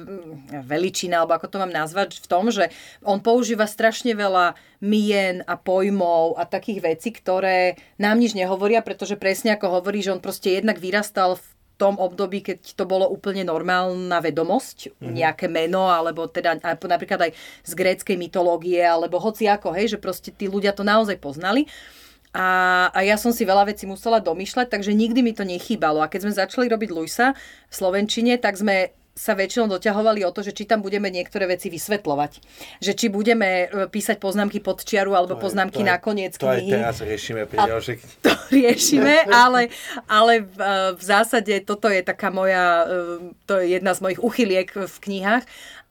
veličina, 0.64 1.22
alebo 1.22 1.38
ako 1.38 1.48
to 1.52 1.58
mám 1.62 1.74
nazvať, 1.74 2.24
v 2.24 2.28
tom, 2.28 2.50
že 2.50 2.72
on 3.04 3.22
používa 3.22 3.68
strašne 3.70 4.16
veľa 4.16 4.58
mien 4.82 5.42
a 5.50 5.58
pojmov 5.58 6.38
a 6.38 6.46
takých 6.46 6.86
vecí, 6.86 7.10
ktoré 7.10 7.78
nám 7.98 8.22
nič 8.22 8.38
nehovoria, 8.38 8.86
pretože 8.86 9.18
presne 9.18 9.58
ako 9.58 9.82
hovorí, 9.82 10.06
že 10.06 10.14
on 10.14 10.22
proste 10.22 10.54
jednak 10.54 10.78
vyrastal 10.78 11.38
v 11.38 11.57
tom 11.78 12.02
období, 12.02 12.42
keď 12.42 12.74
to 12.74 12.90
bolo 12.90 13.06
úplne 13.06 13.46
normálna 13.46 14.18
vedomosť, 14.18 14.92
mm-hmm. 14.92 15.14
nejaké 15.14 15.46
meno, 15.46 15.88
alebo 15.88 16.26
teda 16.26 16.58
napríklad 16.66 17.30
aj 17.30 17.32
z 17.64 17.72
gréckej 17.78 18.18
mytológie, 18.18 18.82
alebo 18.82 19.22
hoci 19.22 19.46
ako, 19.46 19.78
hej, 19.78 19.96
že 19.96 20.02
proste 20.02 20.34
tí 20.34 20.50
ľudia 20.50 20.74
to 20.74 20.82
naozaj 20.82 21.16
poznali. 21.22 21.70
A, 22.36 22.90
a 22.92 23.00
ja 23.02 23.16
som 23.16 23.32
si 23.32 23.48
veľa 23.48 23.72
vecí 23.72 23.88
musela 23.88 24.22
domýšľať, 24.22 24.68
takže 24.70 24.92
nikdy 24.94 25.24
mi 25.24 25.34
to 25.34 25.48
nechýbalo. 25.48 26.04
A 26.04 26.12
keď 26.12 26.28
sme 26.28 26.34
začali 26.38 26.66
robiť 26.68 26.90
Luisa 26.92 27.34
v 27.72 27.74
Slovenčine, 27.74 28.38
tak 28.38 28.60
sme 28.60 28.94
sa 29.18 29.34
väčšinou 29.34 29.66
doťahovali 29.66 30.22
o 30.24 30.32
to, 30.32 30.46
že 30.46 30.54
či 30.54 30.70
tam 30.70 30.86
budeme 30.86 31.10
niektoré 31.10 31.50
veci 31.50 31.74
vysvetľovať. 31.74 32.32
Že 32.86 32.92
či 32.94 33.08
budeme 33.10 33.66
e, 33.66 33.90
písať 33.90 34.22
poznámky 34.22 34.62
pod 34.62 34.86
čiaru 34.86 35.18
alebo 35.18 35.36
to 35.36 35.42
poznámky 35.42 35.82
je, 35.82 35.90
na 35.90 35.98
koniec 35.98 36.38
to 36.38 36.46
knihy. 36.46 36.70
To 36.70 36.78
aj 36.78 36.82
teraz 36.86 36.98
riešime 37.02 37.42
pri 37.50 37.58
ďalšej 37.66 37.96
To 38.22 38.34
riešime, 38.62 39.16
ale, 39.44 39.74
ale 40.06 40.46
v, 40.46 40.58
e, 40.62 40.76
v 40.94 41.04
zásade 41.04 41.54
toto 41.66 41.90
je 41.90 42.06
taká 42.06 42.30
moja, 42.30 42.86
e, 42.86 43.34
to 43.50 43.58
je 43.58 43.74
jedna 43.74 43.98
z 43.98 44.00
mojich 44.06 44.22
uchyliek 44.22 44.70
v 44.70 44.96
knihách 45.02 45.44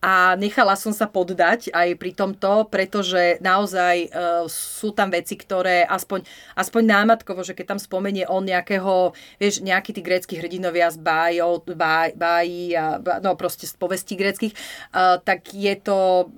a 0.06 0.38
nechala 0.38 0.78
som 0.78 0.94
sa 0.94 1.10
poddať 1.10 1.74
aj 1.74 1.98
pri 1.98 2.14
tomto, 2.14 2.70
pretože 2.70 3.42
naozaj 3.42 4.06
uh, 4.06 4.46
sú 4.46 4.94
tam 4.94 5.10
veci, 5.10 5.34
ktoré 5.34 5.82
aspoň, 5.82 6.22
aspoň 6.54 6.82
námatkovo, 6.86 7.42
že 7.42 7.58
keď 7.58 7.74
tam 7.74 7.80
spomenie 7.82 8.22
on 8.30 8.46
nejakého, 8.46 9.10
vieš, 9.42 9.66
nejaký 9.66 9.90
tí 9.90 10.06
grécky 10.06 10.38
hrdinovia 10.38 10.94
z 10.94 11.02
bájov, 11.02 11.66
báj, 11.74 12.14
bájí 12.14 12.78
a 12.78 13.02
no 13.18 13.34
proste 13.34 13.66
z 13.66 13.74
povestí 13.74 14.14
gréckých, 14.14 14.54
uh, 14.94 15.18
tak 15.18 15.50
je 15.50 15.74
to 15.82 16.30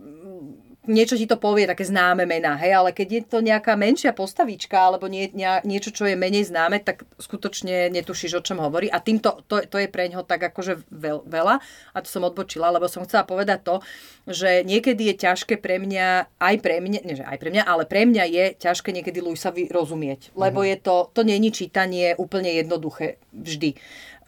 niečo 0.89 1.15
ti 1.15 1.29
to 1.29 1.37
povie, 1.37 1.69
také 1.69 1.85
známe 1.85 2.25
mená, 2.25 2.57
hej, 2.59 2.75
ale 2.75 2.91
keď 2.97 3.09
je 3.09 3.23
to 3.29 3.39
nejaká 3.45 3.77
menšia 3.77 4.17
postavička 4.17 4.75
alebo 4.75 5.07
nie, 5.07 5.29
nie, 5.37 5.47
niečo, 5.69 5.93
čo 5.93 6.09
je 6.09 6.17
menej 6.17 6.49
známe, 6.49 6.81
tak 6.81 7.05
skutočne 7.21 7.93
netušíš, 7.93 8.41
o 8.41 8.43
čom 8.43 8.59
hovorí. 8.59 8.89
A 8.89 8.99
týmto 8.99 9.45
to, 9.47 9.61
to 9.69 9.77
je 9.77 9.87
pre 9.87 10.09
ňoho 10.09 10.25
tak 10.25 10.43
akože 10.49 10.89
veľ, 10.89 11.29
veľa. 11.29 11.61
A 11.93 11.97
to 12.01 12.09
som 12.09 12.25
odbočila, 12.25 12.73
lebo 12.73 12.89
som 12.89 13.05
chcela 13.05 13.29
povedať 13.29 13.61
to, 13.63 13.77
že 14.25 14.65
niekedy 14.65 15.13
je 15.13 15.29
ťažké 15.29 15.61
pre 15.61 15.77
mňa, 15.79 16.41
aj 16.41 16.57
pre 16.65 16.81
mňa, 16.81 17.01
nie 17.05 17.17
že 17.21 17.29
aj 17.29 17.39
pre 17.39 17.53
mňa, 17.53 17.63
ale 17.69 17.85
pre 17.85 18.09
mňa 18.09 18.25
je 18.25 18.45
ťažké 18.57 18.91
niekedy 18.91 19.21
Luisovi 19.21 19.69
rozumieť. 19.69 20.33
Lebo 20.35 20.65
mm-hmm. 20.65 20.73
je 20.73 20.77
to, 20.81 20.97
to 21.13 21.21
není 21.23 21.53
čítanie 21.53 22.17
úplne 22.17 22.49
jednoduché 22.57 23.21
vždy. 23.37 23.77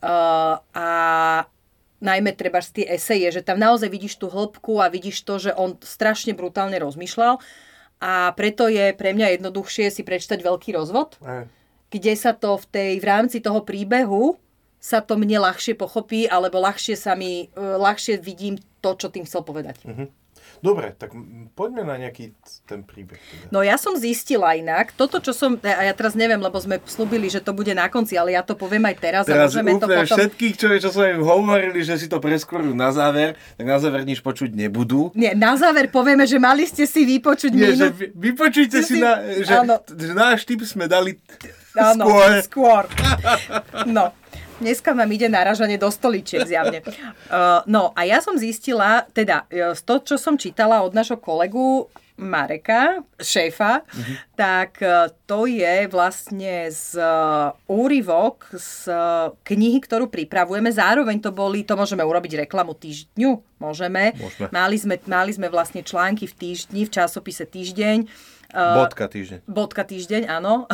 Uh, 0.00 0.56
a 0.72 0.88
najmä 2.00 2.32
treba 2.36 2.64
z 2.64 2.80
tie 2.80 2.86
eseje, 2.96 3.40
že 3.40 3.44
tam 3.44 3.60
naozaj 3.60 3.88
vidíš 3.92 4.16
tú 4.16 4.32
hĺbku 4.32 4.80
a 4.80 4.88
vidíš 4.88 5.22
to, 5.24 5.36
že 5.36 5.52
on 5.54 5.76
strašne 5.80 6.32
brutálne 6.32 6.76
rozmýšľal 6.80 7.40
a 8.00 8.32
preto 8.32 8.66
je 8.66 8.96
pre 8.96 9.12
mňa 9.12 9.36
jednoduchšie 9.38 9.92
si 9.92 10.00
prečítať 10.00 10.40
Veľký 10.40 10.72
rozvod, 10.72 11.20
Aj. 11.20 11.44
kde 11.92 12.12
sa 12.16 12.32
to 12.32 12.56
v, 12.56 12.64
tej, 12.72 12.92
v 12.96 13.06
rámci 13.06 13.44
toho 13.44 13.60
príbehu 13.60 14.40
sa 14.80 15.04
to 15.04 15.20
mne 15.20 15.44
ľahšie 15.44 15.76
pochopí, 15.76 16.24
alebo 16.24 16.56
ľahšie 16.64 16.96
sa 16.96 17.12
mi, 17.12 17.52
e, 17.52 17.60
ľahšie 17.60 18.16
vidím 18.24 18.56
to, 18.80 18.96
čo 18.96 19.12
tým 19.12 19.28
chcel 19.28 19.44
povedať. 19.44 19.84
Uh-huh. 19.84 20.08
Dobre, 20.60 20.92
tak 20.92 21.16
poďme 21.56 21.88
na 21.88 21.96
nejaký 21.96 22.36
ten 22.68 22.84
príbeh. 22.84 23.16
Teda. 23.16 23.48
No 23.48 23.64
ja 23.64 23.80
som 23.80 23.96
zistila 23.96 24.52
inak, 24.52 24.92
toto 24.92 25.16
čo 25.16 25.32
som, 25.32 25.56
a 25.64 25.88
ja 25.88 25.94
teraz 25.96 26.12
neviem, 26.12 26.36
lebo 26.36 26.60
sme 26.60 26.76
slúbili, 26.84 27.32
že 27.32 27.40
to 27.40 27.56
bude 27.56 27.72
na 27.72 27.88
konci, 27.88 28.20
ale 28.20 28.36
ja 28.36 28.44
to 28.44 28.52
poviem 28.52 28.84
aj 28.92 28.96
teraz. 29.00 29.22
Teraz 29.24 29.56
a 29.56 29.64
úplne 29.64 29.80
to 29.80 29.88
potom... 29.88 30.16
všetkých, 30.20 30.54
čo, 30.60 30.66
čo 30.76 30.90
sme 30.92 31.16
im 31.16 31.24
hovorili, 31.24 31.80
že 31.80 31.96
si 31.96 32.12
to 32.12 32.20
preskorujú 32.20 32.76
na 32.76 32.92
záver, 32.92 33.40
tak 33.56 33.64
na 33.64 33.80
záver 33.80 34.04
nič 34.04 34.20
počuť 34.20 34.52
nebudú. 34.52 35.16
Nie, 35.16 35.32
na 35.32 35.56
záver 35.56 35.88
povieme, 35.88 36.28
že 36.28 36.36
mali 36.36 36.68
ste 36.68 36.84
si 36.84 37.08
vypočuť 37.08 37.56
Nie, 37.56 37.72
minút... 37.72 37.80
že 37.80 38.12
vypočujte 38.12 38.78
si, 38.84 38.96
si, 38.96 39.02
na, 39.02 39.16
že, 39.40 39.56
že 39.96 40.12
náš 40.12 40.44
typ 40.44 40.60
sme 40.68 40.84
dali 40.84 41.16
áno, 41.72 42.04
skôr. 42.04 42.30
skôr. 42.44 42.84
No, 43.86 44.12
Dneska 44.60 44.92
vám 44.92 45.08
ide 45.08 45.32
naražanie 45.32 45.80
do 45.80 45.88
stoličiek 45.88 46.44
zjavne. 46.44 46.84
Uh, 46.84 47.64
no 47.74 47.96
a 47.96 48.04
ja 48.04 48.20
som 48.20 48.36
zistila, 48.36 49.08
teda 49.08 49.48
uh, 49.48 49.72
to, 49.72 50.04
čo 50.04 50.20
som 50.20 50.36
čítala 50.36 50.84
od 50.84 50.92
nášho 50.92 51.16
kolegu 51.16 51.88
Mareka, 52.20 53.00
šéfa, 53.16 53.80
uh-huh. 53.80 54.16
tak 54.36 54.76
uh, 54.84 55.08
to 55.24 55.48
je 55.48 55.88
vlastne 55.88 56.68
z 56.68 57.00
úryvok 57.64 58.52
z 58.52 58.92
knihy, 59.48 59.80
ktorú 59.80 60.12
pripravujeme. 60.12 60.68
Zároveň 60.68 61.24
to 61.24 61.32
boli, 61.32 61.64
to 61.64 61.80
môžeme 61.80 62.04
urobiť 62.04 62.44
reklamu 62.44 62.76
týždňu, 62.76 63.64
môžeme. 63.64 64.12
môžeme. 64.20 64.52
Mali, 64.52 64.76
sme, 64.76 65.00
mali 65.08 65.32
sme 65.32 65.48
vlastne 65.48 65.80
články 65.80 66.28
v 66.28 66.36
týždni, 66.36 66.84
v 66.84 66.92
časopise 66.92 67.48
Týždeň 67.48 68.04
Bodka 68.50 69.06
týždeň. 69.06 69.38
Bodka 69.46 69.82
týždeň, 69.86 70.22
áno, 70.26 70.66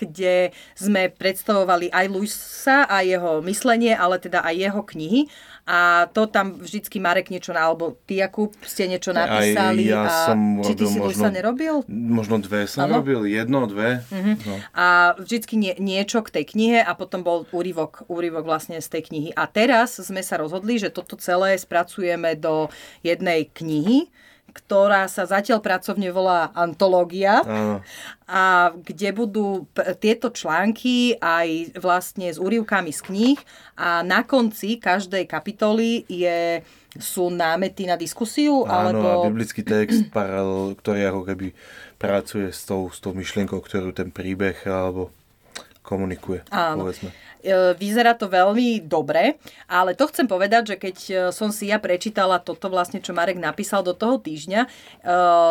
kde 0.00 0.54
sme 0.78 1.10
predstavovali 1.10 1.90
aj 1.90 2.06
Luisa 2.06 2.86
a 2.86 3.02
jeho 3.02 3.42
myslenie, 3.42 3.94
ale 3.94 4.22
teda 4.22 4.46
aj 4.46 4.54
jeho 4.54 4.82
knihy. 4.86 5.20
A 5.64 6.12
to 6.12 6.28
tam 6.28 6.60
vždycky 6.60 7.00
Marek 7.00 7.32
niečo, 7.32 7.56
alebo 7.56 7.96
ty, 8.04 8.20
Jakub, 8.20 8.52
ste 8.68 8.84
niečo 8.84 9.16
napísali. 9.16 9.88
Aj 9.88 9.96
ja 9.96 10.02
a 10.04 10.12
som 10.28 10.38
či 10.60 10.76
ty 10.76 10.84
si 10.84 11.00
možno, 11.00 11.08
Luisa 11.08 11.28
nerobil? 11.32 11.74
Možno 11.88 12.36
dve 12.36 12.68
som 12.68 12.84
ano? 12.84 13.00
robil, 13.00 13.24
jedno, 13.24 13.64
dve. 13.64 14.04
Uh-huh. 14.12 14.36
No. 14.44 14.54
A 14.76 15.16
vždycky 15.16 15.56
nie, 15.56 15.72
niečo 15.80 16.20
k 16.20 16.36
tej 16.36 16.44
knihe 16.52 16.78
a 16.84 16.92
potom 16.92 17.24
bol 17.24 17.48
úryvok, 17.48 18.04
úryvok 18.12 18.44
vlastne 18.44 18.76
z 18.76 18.88
tej 18.92 19.08
knihy. 19.08 19.30
A 19.32 19.48
teraz 19.48 19.96
sme 19.96 20.20
sa 20.20 20.36
rozhodli, 20.36 20.76
že 20.76 20.92
toto 20.92 21.16
celé 21.16 21.56
spracujeme 21.56 22.36
do 22.36 22.68
jednej 23.00 23.48
knihy 23.48 24.12
ktorá 24.54 25.10
sa 25.10 25.26
zatiaľ 25.26 25.58
pracovne 25.58 26.14
volá 26.14 26.54
Antológia 26.54 27.42
Áno. 27.42 27.82
a 28.30 28.70
kde 28.70 29.10
budú 29.10 29.66
tieto 29.98 30.30
články 30.30 31.18
aj 31.18 31.74
vlastne 31.82 32.30
s 32.30 32.38
úrivkami 32.38 32.94
z 32.94 33.00
kníh 33.02 33.38
a 33.74 34.06
na 34.06 34.22
konci 34.22 34.78
každej 34.78 35.26
kapitoly 35.26 36.06
je, 36.06 36.62
sú 37.02 37.34
námety 37.34 37.90
na 37.90 37.98
diskusiu 37.98 38.62
Áno, 38.64 38.94
alebo... 38.94 39.06
a 39.26 39.26
biblický 39.26 39.66
text, 39.66 40.06
paralel, 40.14 40.78
ktorý 40.78 41.10
ako 41.10 41.22
keby 41.34 41.46
pracuje 41.98 42.46
s 42.54 42.62
tou, 42.62 42.86
s 42.94 43.02
tou 43.02 43.10
myšlienkou, 43.10 43.58
ktorú 43.58 43.90
ten 43.90 44.14
príbeh 44.14 44.62
alebo 44.70 45.10
komunikuje, 45.84 46.48
Áno. 46.48 46.88
povedzme. 46.88 47.12
E, 47.44 47.76
vyzerá 47.76 48.16
to 48.16 48.24
veľmi 48.24 48.88
dobre, 48.88 49.36
ale 49.68 49.92
to 49.92 50.08
chcem 50.08 50.24
povedať, 50.24 50.74
že 50.74 50.76
keď 50.80 50.96
e, 50.96 51.14
som 51.28 51.52
si 51.52 51.68
ja 51.68 51.76
prečítala 51.76 52.40
toto 52.40 52.72
vlastne, 52.72 53.04
čo 53.04 53.12
Marek 53.12 53.36
napísal 53.36 53.84
do 53.84 53.92
toho 53.92 54.16
týždňa, 54.16 54.64
e, 54.64 54.68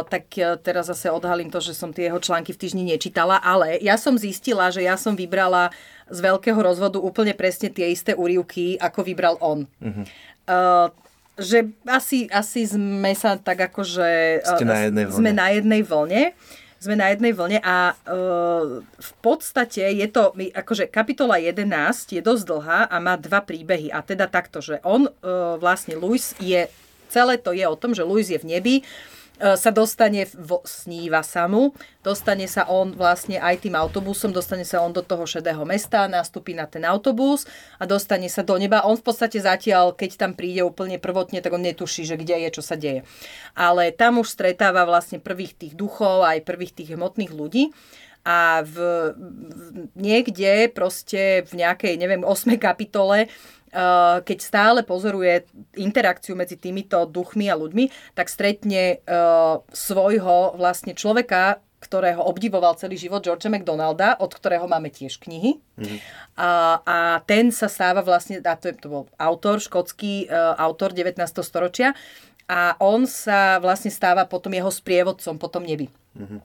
tak 0.09 0.25
teraz 0.65 0.89
zase 0.89 1.13
odhalím 1.13 1.53
to, 1.53 1.61
že 1.61 1.77
som 1.77 1.93
tie 1.93 2.09
jeho 2.09 2.17
články 2.17 2.49
v 2.49 2.61
týždni 2.65 2.83
nečítala, 2.97 3.37
ale 3.37 3.77
ja 3.77 3.93
som 4.01 4.17
zistila, 4.17 4.73
že 4.73 4.81
ja 4.81 4.97
som 4.97 5.13
vybrala 5.13 5.69
z 6.09 6.17
veľkého 6.17 6.57
rozvodu 6.57 6.97
úplne 6.97 7.37
presne 7.37 7.69
tie 7.69 7.93
isté 7.93 8.17
úrivky, 8.17 8.81
ako 8.81 9.05
vybral 9.05 9.37
on. 9.39 9.69
Uh-huh. 9.79 10.03
Uh, 10.43 10.87
že 11.33 11.65
asi, 11.89 12.29
asi 12.29 12.69
sme 12.69 13.13
sa 13.17 13.41
tak 13.41 13.73
akože... 13.73 14.41
Ste 14.45 14.67
na 14.69 14.85
jednej 14.85 15.05
vlne. 15.09 15.17
Sme 15.17 15.31
na 15.33 15.47
jednej 15.49 15.81
vlne 15.81 16.21
sme 16.83 16.99
na 16.99 17.15
jednej 17.15 17.31
vlne 17.31 17.59
a 17.63 17.95
uh, 17.95 18.83
v 18.83 19.11
podstate 19.23 19.87
je 19.95 20.07
to, 20.11 20.35
akože 20.35 20.91
kapitola 20.91 21.39
11 21.39 21.63
je 22.11 22.19
dosť 22.19 22.43
dlhá 22.43 22.79
a 22.91 22.95
má 22.99 23.15
dva 23.15 23.39
príbehy. 23.39 23.87
A 23.87 24.03
teda 24.03 24.27
takto, 24.27 24.59
že 24.59 24.83
on 24.83 25.07
uh, 25.07 25.55
vlastne 25.55 25.95
Luis 25.95 26.35
je, 26.43 26.67
celé 27.07 27.39
to 27.39 27.55
je 27.55 27.63
o 27.63 27.79
tom, 27.79 27.95
že 27.95 28.03
Luis 28.03 28.27
je 28.27 28.37
v 28.37 28.59
nebi 28.59 28.75
sa 29.41 29.71
dostane, 29.73 30.29
v, 30.29 30.61
sníva 30.61 31.25
sa 31.25 31.49
mu, 31.49 31.73
dostane 32.05 32.45
sa 32.45 32.69
on 32.69 32.93
vlastne 32.93 33.41
aj 33.41 33.65
tým 33.65 33.73
autobusom, 33.73 34.29
dostane 34.29 34.61
sa 34.61 34.85
on 34.85 34.93
do 34.93 35.01
toho 35.01 35.25
šedého 35.25 35.65
mesta, 35.65 36.05
nastúpi 36.05 36.53
na 36.53 36.69
ten 36.69 36.85
autobus 36.85 37.49
a 37.81 37.89
dostane 37.89 38.29
sa 38.29 38.45
do 38.45 38.53
neba. 38.61 38.85
On 38.85 38.93
v 38.93 39.03
podstate 39.03 39.41
zatiaľ, 39.41 39.97
keď 39.97 40.21
tam 40.21 40.31
príde 40.37 40.61
úplne 40.61 41.01
prvotne, 41.01 41.41
tak 41.41 41.51
on 41.51 41.65
netuší, 41.65 42.05
že 42.05 42.15
kde 42.15 42.45
je, 42.45 42.49
čo 42.53 42.63
sa 42.63 42.77
deje. 42.77 43.03
Ale 43.57 43.89
tam 43.89 44.21
už 44.21 44.29
stretáva 44.29 44.85
vlastne 44.85 45.17
prvých 45.17 45.57
tých 45.57 45.73
duchov, 45.73 46.23
aj 46.23 46.45
prvých 46.45 46.77
tých 46.77 46.93
hmotných 46.93 47.33
ľudí 47.33 47.73
a 48.23 48.63
v, 48.63 48.75
v, 49.11 49.91
niekde 49.99 50.71
proste 50.71 51.43
v 51.43 51.59
nejakej, 51.59 51.99
neviem, 51.99 52.23
8. 52.23 52.55
kapitole 52.55 53.27
keď 54.23 54.37
stále 54.39 54.79
pozoruje 54.85 55.49
interakciu 55.73 56.37
medzi 56.37 56.55
týmito 56.61 57.09
duchmi 57.09 57.49
a 57.49 57.57
ľuďmi, 57.57 58.13
tak 58.13 58.29
stretne 58.29 59.01
uh, 59.03 59.65
svojho 59.73 60.55
vlastne 60.55 60.93
človeka, 60.93 61.57
ktorého 61.83 62.23
obdivoval 62.23 62.79
celý 62.79 62.95
život 62.95 63.19
George 63.19 63.49
McDonalda, 63.51 64.15
od 64.23 64.31
ktorého 64.31 64.71
máme 64.71 64.87
tiež 64.87 65.19
knihy. 65.19 65.59
Mm-hmm. 65.75 65.99
A, 66.39 66.79
a 66.79 66.97
ten 67.27 67.51
sa 67.51 67.67
stáva 67.67 67.99
vlastne, 67.99 68.39
a 68.39 68.55
to, 68.55 68.71
je, 68.71 68.79
to 68.79 68.87
bol 68.87 69.03
autor, 69.19 69.59
škótsky 69.59 70.31
uh, 70.31 70.55
autor 70.55 70.95
19. 70.95 71.19
storočia, 71.43 71.91
a 72.47 72.75
on 72.83 73.07
sa 73.07 73.59
vlastne 73.63 73.87
stáva 73.87 74.27
potom 74.27 74.51
jeho 74.51 74.67
sprievodcom 74.67 75.39
po 75.39 75.47
tom 75.47 75.63
nebi. 75.63 75.87
Mm-hmm. 76.15 76.39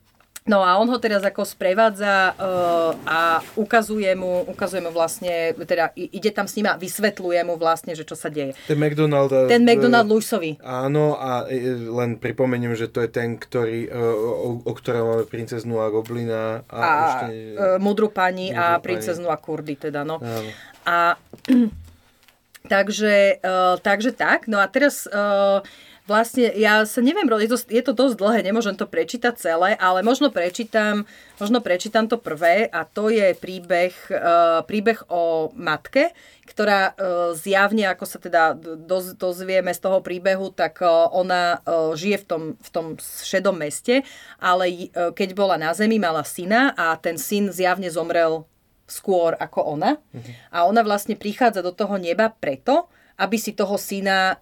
No 0.49 0.65
a 0.65 0.81
on 0.81 0.89
ho 0.89 0.97
teraz 0.97 1.21
ako 1.21 1.45
sprevádza 1.45 2.33
uh, 2.33 2.97
a 3.05 3.45
ukazuje 3.53 4.09
mu, 4.17 4.49
ukazuje 4.49 4.81
mu 4.81 4.89
vlastne, 4.89 5.53
teda 5.53 5.93
ide 5.93 6.33
tam 6.33 6.49
s 6.49 6.57
ním 6.57 6.73
a 6.73 6.81
vysvetľuje 6.81 7.45
mu 7.45 7.61
vlastne, 7.61 7.93
že 7.93 8.09
čo 8.09 8.17
sa 8.17 8.33
deje. 8.33 8.57
Ten 8.65 8.81
McDonald... 8.81 9.29
Ten 9.45 9.69
McDonald 9.69 10.09
Lewisovi. 10.09 10.57
Áno 10.65 11.21
a 11.21 11.45
len 11.93 12.17
pripomeniem, 12.17 12.73
že 12.73 12.89
to 12.89 13.05
je 13.05 13.13
ten, 13.13 13.37
ktorý, 13.37 13.93
uh, 13.93 14.49
o, 14.49 14.49
o 14.65 14.73
ktorom 14.73 15.05
máme 15.05 15.25
princeznu 15.29 15.85
a 15.85 15.93
goblina. 15.93 16.65
A, 16.73 16.81
a 16.81 16.93
ešte, 17.05 17.27
uh, 17.53 17.77
mudru 17.77 18.09
pani 18.09 18.49
mudru 18.49 18.65
a 18.65 18.81
princeznu 18.81 19.29
a 19.29 19.37
kurdy 19.37 19.77
teda, 19.77 20.09
no. 20.09 20.17
Áno. 20.17 20.51
A 20.89 21.21
takže, 22.73 23.37
uh, 23.45 23.77
takže 23.85 24.17
tak, 24.17 24.49
no 24.49 24.57
a 24.57 24.65
teraz... 24.65 25.05
Uh, 25.05 25.61
vlastne 26.09 26.49
ja 26.57 26.89
sa 26.89 27.05
neviem, 27.05 27.29
je 27.29 27.53
to, 27.53 27.59
je 27.69 27.83
to 27.85 27.93
dosť 27.93 28.17
dlhé, 28.17 28.41
nemôžem 28.41 28.73
to 28.73 28.89
prečítať 28.89 29.37
celé, 29.37 29.77
ale 29.77 30.01
možno 30.01 30.33
prečítam, 30.33 31.05
možno 31.37 31.61
prečítam 31.61 32.09
to 32.09 32.17
prvé 32.17 32.65
a 32.73 32.89
to 32.89 33.13
je 33.13 33.37
príbeh, 33.37 33.93
uh, 34.09 34.65
príbeh 34.65 35.05
o 35.13 35.53
matke, 35.53 36.17
ktorá 36.49 36.97
uh, 36.97 37.37
zjavne, 37.37 37.93
ako 37.93 38.05
sa 38.09 38.17
teda 38.17 38.57
doz, 38.57 39.13
dozvieme 39.21 39.77
z 39.77 39.81
toho 39.85 40.01
príbehu, 40.01 40.49
tak 40.49 40.81
uh, 40.81 41.13
ona 41.13 41.61
žije 41.93 42.25
v 42.25 42.27
tom, 42.27 42.43
v 42.57 42.69
tom 42.73 42.87
šedom 43.05 43.61
meste, 43.61 44.01
ale 44.41 44.89
keď 44.95 45.37
bola 45.37 45.61
na 45.61 45.77
zemi, 45.77 46.01
mala 46.01 46.25
syna 46.25 46.73
a 46.73 46.97
ten 46.97 47.21
syn 47.21 47.53
zjavne 47.53 47.93
zomrel 47.93 48.49
skôr 48.89 49.37
ako 49.37 49.77
ona. 49.77 50.01
Mhm. 50.17 50.33
A 50.49 50.65
ona 50.65 50.81
vlastne 50.81 51.15
prichádza 51.15 51.61
do 51.61 51.77
toho 51.77 52.01
neba 52.01 52.33
preto, 52.33 52.89
aby 53.21 53.37
si 53.37 53.53
toho 53.53 53.77
syna 53.77 54.41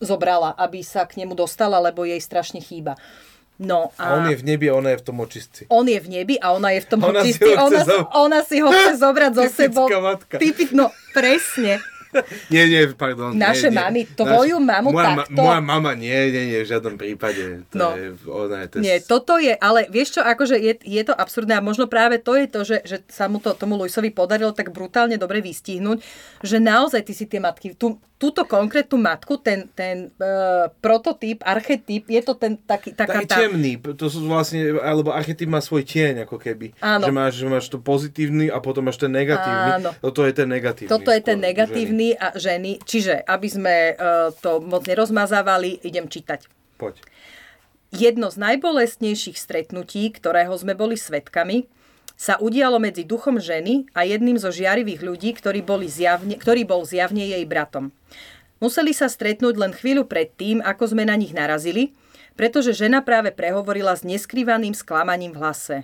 zobrala, 0.00 0.52
aby 0.56 0.84
sa 0.84 1.08
k 1.08 1.22
nemu 1.24 1.32
dostala, 1.32 1.80
lebo 1.80 2.04
jej 2.04 2.20
strašne 2.20 2.60
chýba. 2.60 2.96
No 3.56 3.88
a... 3.96 4.04
a 4.04 4.14
on 4.20 4.28
je 4.28 4.36
v 4.36 4.44
nebi 4.44 4.68
a 4.68 4.76
ona 4.76 4.92
je 4.92 4.98
v 5.00 5.04
tom 5.08 5.16
očistci. 5.24 5.62
On 5.72 5.84
je 5.88 5.96
v 5.96 6.08
nebi 6.12 6.36
a 6.36 6.52
ona 6.52 6.76
je 6.76 6.80
v 6.84 6.88
tom 6.92 7.00
ona 7.00 7.24
očistci. 7.24 7.48
Si 7.48 7.56
ona, 7.56 7.82
zo... 7.88 7.98
ona 8.12 8.40
si 8.44 8.56
ho 8.60 8.68
chce 8.68 8.94
zobrať 9.04 9.32
zo 9.32 9.44
sebou. 9.48 9.88
Matka. 9.88 10.36
Typic, 10.36 10.76
no 10.76 10.92
presne. 11.16 11.80
nie, 12.52 12.64
nie, 12.68 12.82
pardon. 12.94 13.32
Naše 13.32 13.68
nie, 13.72 13.76
mami, 13.76 14.00
tvoju 14.08 14.56
Naš, 14.60 14.68
mamu 14.68 14.88
moja, 14.92 15.24
takto. 15.24 15.40
Moja 15.40 15.60
mama 15.60 15.92
nie, 15.96 16.16
nie, 16.32 16.44
nie, 16.52 16.58
v 16.64 16.68
žiadnom 16.68 16.96
prípade. 16.96 17.66
To 17.72 17.76
no. 17.76 17.88
je, 17.96 18.06
ona 18.28 18.56
je 18.64 18.68
to... 18.68 18.76
Nie, 18.80 18.94
toto 19.02 19.36
je, 19.40 19.52
ale 19.56 19.88
vieš 19.88 20.18
čo, 20.18 20.20
akože 20.24 20.56
je, 20.60 20.72
je 20.80 21.02
to 21.04 21.14
absurdné 21.16 21.58
a 21.58 21.62
možno 21.64 21.90
práve 21.90 22.20
to 22.20 22.36
je 22.36 22.46
to, 22.48 22.60
že, 22.64 22.78
že 22.84 22.96
sa 23.10 23.28
mu 23.28 23.40
to, 23.40 23.52
tomu 23.56 23.76
Luisovi 23.76 24.12
podarilo 24.12 24.52
tak 24.52 24.72
brutálne 24.72 25.20
dobre 25.20 25.40
vystihnúť, 25.44 26.00
že 26.44 26.56
naozaj 26.60 27.04
ty 27.04 27.12
si 27.12 27.24
tie 27.28 27.40
matky, 27.40 27.76
tu, 27.76 28.00
túto 28.16 28.48
konkrétnu 28.48 28.96
matku, 28.96 29.36
ten, 29.36 29.68
ten 29.76 30.08
uh, 30.16 30.72
prototyp, 30.80 31.44
archetyp, 31.44 32.08
je 32.08 32.22
to 32.24 32.32
ten 32.32 32.56
taký, 32.56 32.96
taká 32.96 33.20
tá... 33.28 33.44
temný, 33.44 33.76
to 33.76 34.08
sú 34.08 34.24
vlastne, 34.24 34.80
alebo 34.80 35.12
archetyp 35.12 35.44
má 35.52 35.60
svoj 35.60 35.84
tieň, 35.84 36.24
ako 36.24 36.40
keby. 36.40 36.72
Áno. 36.80 37.04
Že 37.04 37.12
máš, 37.12 37.32
že 37.36 37.46
máš 37.46 37.66
to 37.68 37.76
pozitívny 37.76 38.48
a 38.48 38.56
potom 38.64 38.88
máš 38.88 38.96
ten 38.96 39.12
negatívny. 39.12 39.70
Áno. 39.84 39.90
Toto 40.00 40.24
je 40.24 40.32
ten 40.32 40.48
negatívny. 40.48 40.88
Toto 40.88 41.12
je 41.12 41.20
ten 41.20 41.36
negatívny 41.36 42.16
ženy. 42.16 42.24
a 42.24 42.26
ženy. 42.40 42.72
Čiže, 42.80 43.20
aby 43.20 43.48
sme 43.52 43.76
uh, 43.92 44.32
to 44.40 44.64
moc 44.64 44.88
nerozmazávali, 44.88 45.84
idem 45.84 46.08
čítať. 46.08 46.48
Poď. 46.80 47.04
Jedno 47.92 48.32
z 48.32 48.36
najbolestnejších 48.40 49.36
stretnutí, 49.36 50.08
ktorého 50.08 50.56
sme 50.56 50.72
boli 50.72 50.96
svetkami, 50.96 51.68
sa 52.16 52.40
udialo 52.40 52.80
medzi 52.80 53.04
duchom 53.04 53.36
ženy 53.36 53.92
a 53.92 54.08
jedným 54.08 54.40
zo 54.40 54.48
žiarivých 54.48 55.04
ľudí, 55.04 55.30
ktorý, 55.36 55.60
boli 55.60 55.86
zjavne, 55.86 56.40
ktorý 56.40 56.64
bol 56.64 56.82
zjavne 56.88 57.22
jej 57.28 57.44
bratom. 57.44 57.92
Museli 58.56 58.96
sa 58.96 59.12
stretnúť 59.12 59.54
len 59.60 59.76
chvíľu 59.76 60.08
pred 60.08 60.32
tým, 60.32 60.64
ako 60.64 60.96
sme 60.96 61.04
na 61.04 61.12
nich 61.12 61.36
narazili, 61.36 61.92
pretože 62.40 62.72
žena 62.72 63.04
práve 63.04 63.32
prehovorila 63.36 63.92
s 63.92 64.00
neskrývaným 64.02 64.72
sklamaním 64.72 65.36
v 65.36 65.40
hlase. 65.44 65.76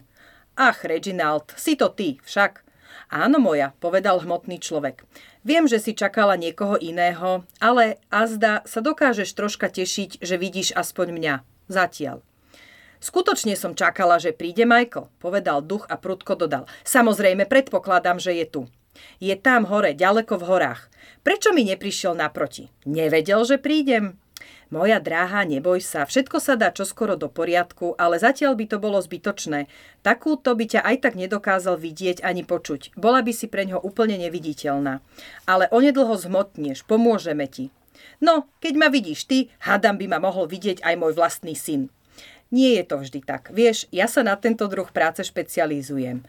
Ach, 0.57 0.81
Reginald, 0.85 1.53
si 1.57 1.77
to 1.77 1.93
ty, 1.93 2.17
však. 2.25 2.65
Áno 3.13 3.37
moja, 3.37 3.77
povedal 3.77 4.25
hmotný 4.25 4.57
človek. 4.57 5.05
Viem, 5.45 5.69
že 5.69 5.77
si 5.77 5.93
čakala 5.93 6.37
niekoho 6.41 6.81
iného, 6.81 7.45
ale 7.61 8.01
azda 8.09 8.65
sa 8.65 8.81
dokážeš 8.81 9.37
troška 9.37 9.69
tešiť, 9.69 10.25
že 10.25 10.41
vidíš 10.41 10.73
aspoň 10.73 11.07
mňa. 11.13 11.35
Zatiaľ. 11.69 12.25
Skutočne 13.03 13.59
som 13.59 13.75
čakala, 13.75 14.23
že 14.23 14.31
príde 14.31 14.63
Michael, 14.63 15.11
povedal 15.19 15.59
duch 15.59 15.91
a 15.91 15.99
prudko 15.99 16.39
dodal. 16.39 16.71
Samozrejme, 16.87 17.51
predpokladám, 17.51 18.23
že 18.23 18.39
je 18.39 18.47
tu. 18.47 18.63
Je 19.19 19.35
tam 19.35 19.67
hore, 19.67 19.91
ďaleko 19.91 20.39
v 20.39 20.47
horách. 20.47 20.87
Prečo 21.27 21.51
mi 21.51 21.67
neprišiel 21.67 22.15
naproti? 22.15 22.71
Nevedel, 22.87 23.43
že 23.43 23.59
prídem? 23.59 24.23
Moja 24.73 25.03
dráha, 25.03 25.45
neboj 25.45 25.85
sa, 25.85 26.09
všetko 26.09 26.41
sa 26.41 26.57
dá 26.57 26.73
čoskoro 26.73 27.19
do 27.19 27.29
poriadku, 27.29 27.93
ale 28.01 28.17
zatiaľ 28.17 28.57
by 28.57 28.65
to 28.71 28.79
bolo 28.81 29.03
zbytočné. 29.03 29.69
Takúto 30.01 30.57
by 30.57 30.65
ťa 30.65 30.81
aj 30.81 30.97
tak 31.03 31.15
nedokázal 31.19 31.77
vidieť 31.77 32.25
ani 32.25 32.41
počuť. 32.41 32.97
Bola 32.97 33.21
by 33.21 33.37
si 33.37 33.53
pre 33.53 33.69
ňo 33.69 33.83
úplne 33.85 34.17
neviditeľná. 34.17 35.05
Ale 35.45 35.69
onedlho 35.69 36.17
zmotnieš, 36.17 36.89
pomôžeme 36.89 37.45
ti. 37.51 37.69
No, 38.23 38.49
keď 38.65 38.75
ma 38.79 38.89
vidíš 38.89 39.29
ty, 39.29 39.53
hadam 39.61 40.01
by 40.01 40.07
ma 40.09 40.19
mohol 40.23 40.49
vidieť 40.49 40.81
aj 40.81 40.95
môj 40.97 41.13
vlastný 41.21 41.53
syn. 41.53 41.93
Nie 42.53 42.79
je 42.79 42.85
to 42.85 43.01
vždy 43.01 43.25
tak. 43.25 43.49
Vieš, 43.49 43.89
ja 43.89 44.05
sa 44.05 44.21
na 44.21 44.37
tento 44.37 44.69
druh 44.69 44.87
práce 44.93 45.25
špecializujem. 45.25 46.21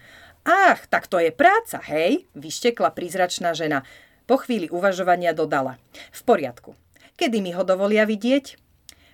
Ach, 0.48 0.80
tak 0.88 1.12
to 1.12 1.20
je 1.20 1.36
práca, 1.36 1.84
hej? 1.84 2.24
Vyštekla 2.32 2.96
prízračná 2.96 3.52
žena. 3.52 3.84
Po 4.24 4.40
chvíli 4.40 4.72
uvažovania 4.72 5.36
dodala. 5.36 5.76
V 6.16 6.22
poriadku. 6.24 6.80
Kedy 7.20 7.44
mi 7.44 7.52
ho 7.52 7.68
dovolia 7.68 8.08
vidieť? 8.08 8.56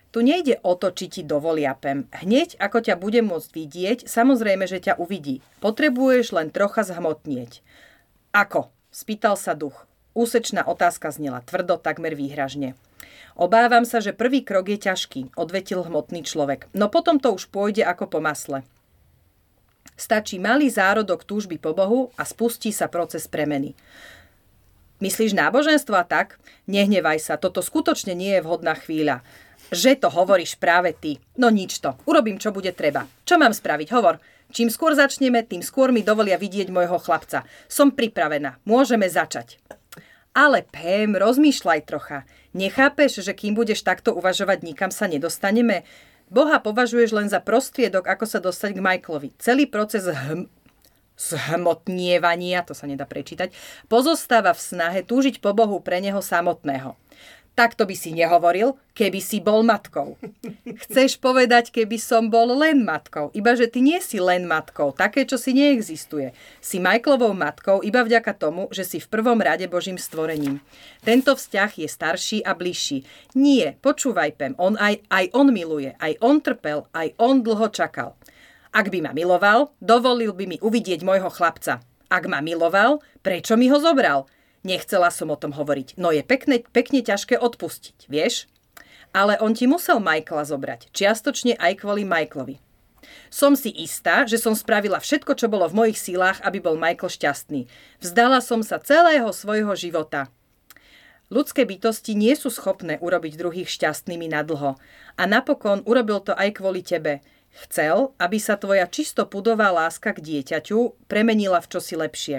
Tu 0.09 0.19
nejde 0.21 0.61
o 0.61 0.77
to, 0.77 0.93
či 0.93 1.09
ti 1.09 1.21
dovolia 1.25 1.73
pem. 1.73 2.05
Hneď, 2.13 2.61
ako 2.61 2.81
ťa 2.81 2.95
bude 2.97 3.21
môcť 3.25 3.49
vidieť, 3.53 3.99
samozrejme, 4.05 4.69
že 4.69 4.81
ťa 4.81 5.01
uvidí. 5.01 5.41
Potrebuješ 5.61 6.33
len 6.33 6.53
trocha 6.53 6.85
zhmotnieť. 6.85 7.61
Ako? 8.33 8.69
Spýtal 8.89 9.37
sa 9.37 9.57
duch. 9.57 9.88
Úsečná 10.17 10.65
otázka 10.65 11.13
znela 11.13 11.45
tvrdo, 11.45 11.77
takmer 11.77 12.17
výhražne. 12.17 12.73
Obávam 13.39 13.87
sa, 13.87 14.03
že 14.03 14.11
prvý 14.11 14.43
krok 14.43 14.67
je 14.67 14.81
ťažký, 14.81 15.37
odvetil 15.39 15.85
hmotný 15.85 16.27
človek. 16.27 16.67
No 16.75 16.91
potom 16.91 17.23
to 17.23 17.31
už 17.31 17.47
pôjde 17.47 17.87
ako 17.87 18.11
po 18.11 18.19
masle. 18.19 18.67
Stačí 19.95 20.39
malý 20.39 20.67
zárodok 20.67 21.23
túžby 21.23 21.55
po 21.59 21.71
Bohu 21.71 22.11
a 22.19 22.23
spustí 22.27 22.71
sa 22.75 22.91
proces 22.91 23.31
premeny. 23.31 23.75
Myslíš 24.99 25.31
náboženstvo 25.31 25.95
a 25.95 26.03
tak? 26.03 26.35
Nehnevaj 26.67 27.19
sa, 27.23 27.39
toto 27.39 27.63
skutočne 27.63 28.11
nie 28.11 28.35
je 28.35 28.43
vhodná 28.43 28.75
chvíľa. 28.75 29.23
Že 29.71 30.03
to 30.03 30.07
hovoríš 30.11 30.59
práve 30.59 30.91
ty. 30.91 31.23
No 31.39 31.47
nič 31.47 31.79
to. 31.79 31.95
Urobím, 32.03 32.35
čo 32.35 32.51
bude 32.51 32.75
treba. 32.75 33.07
Čo 33.23 33.39
mám 33.39 33.55
spraviť? 33.55 33.87
Hovor. 33.95 34.19
Čím 34.49 34.67
skôr 34.67 34.97
začneme, 34.97 35.45
tým 35.45 35.61
skôr 35.63 35.93
mi 35.93 36.03
dovolia 36.03 36.35
vidieť 36.35 36.73
môjho 36.73 36.97
chlapca. 36.99 37.45
Som 37.71 37.95
pripravená. 37.95 38.59
Môžeme 38.65 39.05
začať. 39.07 39.61
Ale 40.33 40.65
Pem, 40.69 41.17
rozmýšľaj 41.17 41.81
trocha. 41.89 42.25
Nechápeš, 42.53 43.25
že 43.25 43.33
kým 43.33 43.57
budeš 43.57 43.81
takto 43.81 44.13
uvažovať, 44.13 44.61
nikam 44.61 44.93
sa 44.93 45.09
nedostaneme? 45.09 45.85
Boha 46.29 46.61
považuješ 46.61 47.09
len 47.09 47.27
za 47.27 47.41
prostriedok, 47.41 48.05
ako 48.05 48.25
sa 48.29 48.37
dostať 48.37 48.77
k 48.77 48.83
Michaelovi. 48.85 49.29
Celý 49.41 49.65
proces 49.65 50.05
hm- 50.05 50.45
zhmotnievania, 51.19 52.63
to 52.63 52.71
sa 52.71 52.87
nedá 52.87 53.03
prečítať, 53.03 53.51
pozostáva 53.91 54.55
v 54.55 54.61
snahe 54.63 54.99
túžiť 55.03 55.43
po 55.43 55.51
Bohu 55.51 55.83
pre 55.83 55.99
neho 55.99 56.23
samotného. 56.23 56.95
Takto 57.59 57.83
by 57.83 57.91
si 57.91 58.15
nehovoril, 58.15 58.79
keby 58.95 59.19
si 59.19 59.43
bol 59.43 59.67
matkou. 59.67 60.15
Chceš 60.87 61.19
povedať, 61.19 61.75
keby 61.75 61.99
som 61.99 62.31
bol 62.31 62.47
len 62.55 62.87
matkou. 62.87 63.35
Iba, 63.35 63.51
že 63.59 63.67
ty 63.67 63.83
nie 63.83 63.99
si 63.99 64.15
len 64.15 64.47
matkou. 64.47 64.95
Také, 64.95 65.27
čo 65.27 65.35
si 65.35 65.51
neexistuje. 65.51 66.31
Si 66.63 66.79
Michaelovou 66.79 67.35
matkou 67.35 67.83
iba 67.83 67.99
vďaka 68.07 68.31
tomu, 68.31 68.71
že 68.71 68.87
si 68.87 69.03
v 69.03 69.11
prvom 69.11 69.35
rade 69.43 69.67
Božím 69.67 69.99
stvorením. 69.99 70.63
Tento 71.03 71.35
vzťah 71.35 71.83
je 71.83 71.87
starší 71.91 72.39
a 72.47 72.55
bližší. 72.55 73.03
Nie, 73.35 73.75
počúvaj, 73.83 74.39
Pem, 74.39 74.55
on 74.55 74.79
aj, 74.79 75.03
aj 75.11 75.35
on 75.35 75.51
miluje, 75.51 75.91
aj 75.99 76.15
on 76.23 76.39
trpel, 76.39 76.87
aj 76.95 77.11
on 77.19 77.43
dlho 77.43 77.67
čakal. 77.75 78.15
Ak 78.71 78.87
by 78.87 79.03
ma 79.03 79.11
miloval, 79.11 79.75
dovolil 79.83 80.31
by 80.31 80.47
mi 80.47 80.57
uvidieť 80.63 81.03
môjho 81.03 81.27
chlapca. 81.27 81.83
Ak 82.07 82.23
ma 82.23 82.39
miloval, 82.39 83.03
prečo 83.19 83.59
mi 83.59 83.67
ho 83.67 83.83
zobral? 83.83 84.31
Nechcela 84.63 85.07
som 85.07 85.31
o 85.31 85.39
tom 85.39 85.55
hovoriť, 85.55 85.95
no 85.95 86.11
je 86.11 86.19
pekne, 86.19 86.59
pekne 86.75 86.99
ťažké 86.99 87.39
odpustiť, 87.39 88.11
vieš? 88.11 88.51
Ale 89.15 89.39
on 89.39 89.55
ti 89.55 89.65
musel 89.65 90.03
Michaela 90.03 90.43
zobrať, 90.43 90.91
čiastočne 90.91 91.55
aj 91.55 91.81
kvôli 91.81 92.03
Michaelovi. 92.03 92.59
Som 93.31 93.55
si 93.55 93.71
istá, 93.73 94.27
že 94.27 94.37
som 94.37 94.53
spravila 94.53 94.99
všetko, 94.99 95.33
čo 95.33 95.47
bolo 95.47 95.65
v 95.71 95.77
mojich 95.85 95.97
sílách, 95.97 96.43
aby 96.43 96.59
bol 96.61 96.75
Michael 96.75 97.09
šťastný. 97.09 97.65
Vzdala 98.03 98.43
som 98.43 98.61
sa 98.61 98.77
celého 98.77 99.29
svojho 99.31 99.73
života. 99.73 100.29
Ľudské 101.29 101.61
bytosti 101.61 102.17
nie 102.17 102.33
sú 102.33 102.49
schopné 102.49 102.97
urobiť 102.97 103.37
druhých 103.37 103.69
šťastnými 103.69 104.33
na 104.33 104.41
dlho. 104.41 104.81
A 105.13 105.23
napokon 105.29 105.85
urobil 105.85 106.25
to 106.25 106.33
aj 106.33 106.57
kvôli 106.57 106.81
tebe. 106.81 107.21
Chcel, 107.65 108.17
aby 108.17 108.37
sa 108.41 108.57
tvoja 108.57 108.89
čisto 108.89 109.29
pudová 109.29 109.69
láska 109.69 110.13
k 110.17 110.25
dieťaťu 110.25 111.05
premenila 111.05 111.61
v 111.61 111.69
čosi 111.69 111.97
lepšie. 111.97 112.37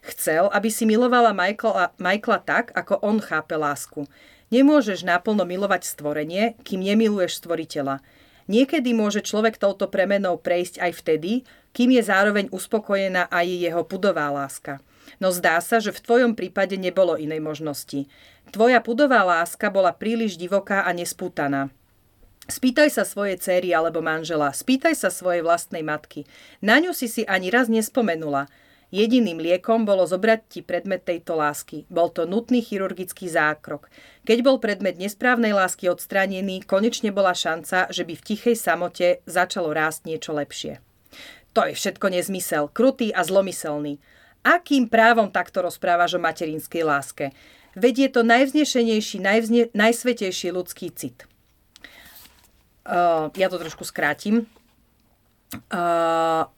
Chcel, 0.00 0.48
aby 0.52 0.68
si 0.72 0.86
milovala 0.86 1.36
Michaela, 1.36 1.92
Michaela 2.00 2.40
tak, 2.40 2.72
ako 2.72 3.02
on 3.02 3.18
chápe 3.18 3.54
lásku. 3.54 4.06
Nemôžeš 4.48 5.04
naplno 5.04 5.44
milovať 5.44 5.84
stvorenie, 5.84 6.56
kým 6.64 6.80
nemiluješ 6.80 7.44
stvoriteľa. 7.44 8.00
Niekedy 8.48 8.96
môže 8.96 9.20
človek 9.20 9.60
touto 9.60 9.92
premenou 9.92 10.40
prejsť 10.40 10.80
aj 10.80 10.92
vtedy, 11.04 11.44
kým 11.76 11.92
je 11.92 12.02
zároveň 12.02 12.48
uspokojená 12.48 13.28
aj 13.28 13.44
jeho 13.44 13.84
pudová 13.84 14.32
láska. 14.32 14.80
No 15.20 15.28
zdá 15.32 15.60
sa, 15.60 15.80
že 15.84 15.92
v 15.92 16.00
tvojom 16.00 16.32
prípade 16.32 16.80
nebolo 16.80 17.20
inej 17.20 17.44
možnosti. 17.44 18.08
Tvoja 18.48 18.80
pudová 18.80 19.20
láska 19.20 19.68
bola 19.68 19.92
príliš 19.92 20.40
divoká 20.40 20.88
a 20.88 20.90
nespútaná. 20.96 21.68
Spýtaj 22.48 22.88
sa 22.88 23.04
svojej 23.04 23.36
céry 23.36 23.76
alebo 23.76 24.00
manžela, 24.00 24.48
spýtaj 24.48 24.96
sa 24.96 25.12
svojej 25.12 25.44
vlastnej 25.44 25.84
matky. 25.84 26.24
Na 26.64 26.80
ňu 26.80 26.96
si 26.96 27.04
si 27.04 27.28
ani 27.28 27.52
raz 27.52 27.68
nespomenula. 27.68 28.48
Jediným 28.88 29.36
liekom 29.36 29.84
bolo 29.84 30.08
zobrať 30.08 30.40
ti 30.48 30.60
predmet 30.64 31.04
tejto 31.04 31.36
lásky. 31.36 31.84
Bol 31.92 32.08
to 32.08 32.24
nutný 32.24 32.64
chirurgický 32.64 33.28
zákrok. 33.28 33.92
Keď 34.24 34.38
bol 34.40 34.56
predmet 34.56 34.96
nesprávnej 34.96 35.52
lásky 35.52 35.92
odstránený, 35.92 36.64
konečne 36.64 37.12
bola 37.12 37.36
šanca, 37.36 37.92
že 37.92 38.08
by 38.08 38.16
v 38.16 38.24
tichej 38.24 38.56
samote 38.56 39.20
začalo 39.28 39.76
rásť 39.76 40.08
niečo 40.08 40.32
lepšie. 40.32 40.80
To 41.52 41.68
je 41.68 41.76
všetko 41.76 42.06
nezmysel, 42.08 42.72
krutý 42.72 43.12
a 43.12 43.20
zlomyselný. 43.28 44.00
Akým 44.40 44.88
právom 44.88 45.28
takto 45.28 45.60
rozprávaš 45.60 46.16
o 46.16 46.20
materinskej 46.24 46.80
láske? 46.80 47.36
Veď 47.76 48.08
je 48.08 48.10
to 48.16 48.22
najvznešenejší, 48.24 49.20
najvzne, 49.20 49.62
najsvetejší 49.76 50.48
ľudský 50.48 50.88
cit. 50.96 51.28
Uh, 52.88 53.28
ja 53.36 53.52
to 53.52 53.60
trošku 53.60 53.84
skrátim. 53.84 54.48
Uh, 55.68 56.48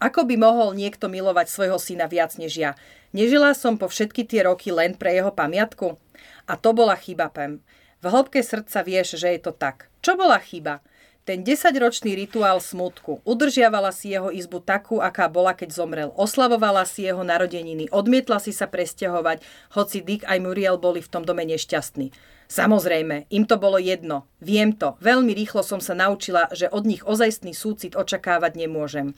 ako 0.00 0.24
by 0.24 0.40
mohol 0.40 0.72
niekto 0.72 1.12
milovať 1.12 1.52
svojho 1.52 1.76
syna 1.76 2.08
viac 2.08 2.32
než 2.40 2.56
ja? 2.56 2.72
Nežila 3.12 3.52
som 3.52 3.76
po 3.76 3.86
všetky 3.86 4.24
tie 4.24 4.48
roky 4.48 4.72
len 4.72 4.96
pre 4.96 5.12
jeho 5.12 5.28
pamiatku? 5.28 6.00
A 6.48 6.56
to 6.56 6.72
bola 6.72 6.96
chyba, 6.96 7.28
Pem. 7.28 7.60
V 8.00 8.08
hĺbke 8.08 8.40
srdca 8.40 8.80
vieš, 8.80 9.20
že 9.20 9.36
je 9.36 9.40
to 9.44 9.52
tak. 9.52 9.92
Čo 10.00 10.16
bola 10.16 10.40
chyba? 10.40 10.80
Ten 11.28 11.44
desaťročný 11.44 12.16
rituál 12.16 12.64
smutku. 12.64 13.20
Udržiavala 13.28 13.92
si 13.92 14.16
jeho 14.16 14.32
izbu 14.32 14.64
takú, 14.64 15.04
aká 15.04 15.28
bola, 15.28 15.52
keď 15.52 15.68
zomrel. 15.68 16.10
Oslavovala 16.16 16.88
si 16.88 17.04
jeho 17.04 17.20
narodeniny. 17.20 17.92
Odmietla 17.92 18.40
si 18.40 18.56
sa 18.56 18.64
presťahovať, 18.66 19.44
hoci 19.76 20.00
Dick 20.00 20.24
aj 20.24 20.40
Muriel 20.40 20.80
boli 20.80 21.04
v 21.04 21.12
tom 21.12 21.22
dome 21.28 21.44
nešťastní. 21.44 22.10
Samozrejme, 22.50 23.30
im 23.30 23.44
to 23.46 23.60
bolo 23.60 23.76
jedno. 23.78 24.26
Viem 24.42 24.74
to. 24.74 24.96
Veľmi 24.98 25.36
rýchlo 25.36 25.60
som 25.62 25.78
sa 25.78 25.94
naučila, 25.94 26.48
že 26.50 26.66
od 26.72 26.82
nich 26.82 27.04
ozajstný 27.04 27.54
súcit 27.54 27.94
očakávať 27.94 28.56
nemôžem. 28.56 29.14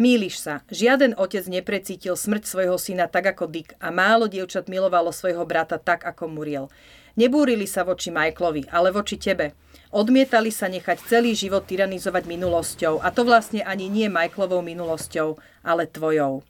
Míliš 0.00 0.40
sa. 0.40 0.64
Žiaden 0.72 1.20
otec 1.20 1.44
neprecítil 1.44 2.16
smrť 2.16 2.48
svojho 2.48 2.80
syna 2.80 3.04
tak 3.04 3.36
ako 3.36 3.44
Dick 3.52 3.76
a 3.84 3.92
málo 3.92 4.32
dievčat 4.32 4.64
milovalo 4.64 5.12
svojho 5.12 5.44
brata 5.44 5.76
tak 5.76 6.08
ako 6.08 6.24
Muriel. 6.24 6.72
Nebúrili 7.20 7.68
sa 7.68 7.84
voči 7.84 8.08
Michaelovi, 8.08 8.64
ale 8.72 8.96
voči 8.96 9.20
tebe. 9.20 9.52
Odmietali 9.92 10.48
sa 10.48 10.72
nechať 10.72 11.04
celý 11.04 11.36
život 11.36 11.68
tyranizovať 11.68 12.24
minulosťou 12.24 13.04
a 13.04 13.12
to 13.12 13.28
vlastne 13.28 13.60
ani 13.60 13.92
nie 13.92 14.08
Michaelovou 14.08 14.64
minulosťou, 14.64 15.36
ale 15.60 15.84
tvojou. 15.84 16.48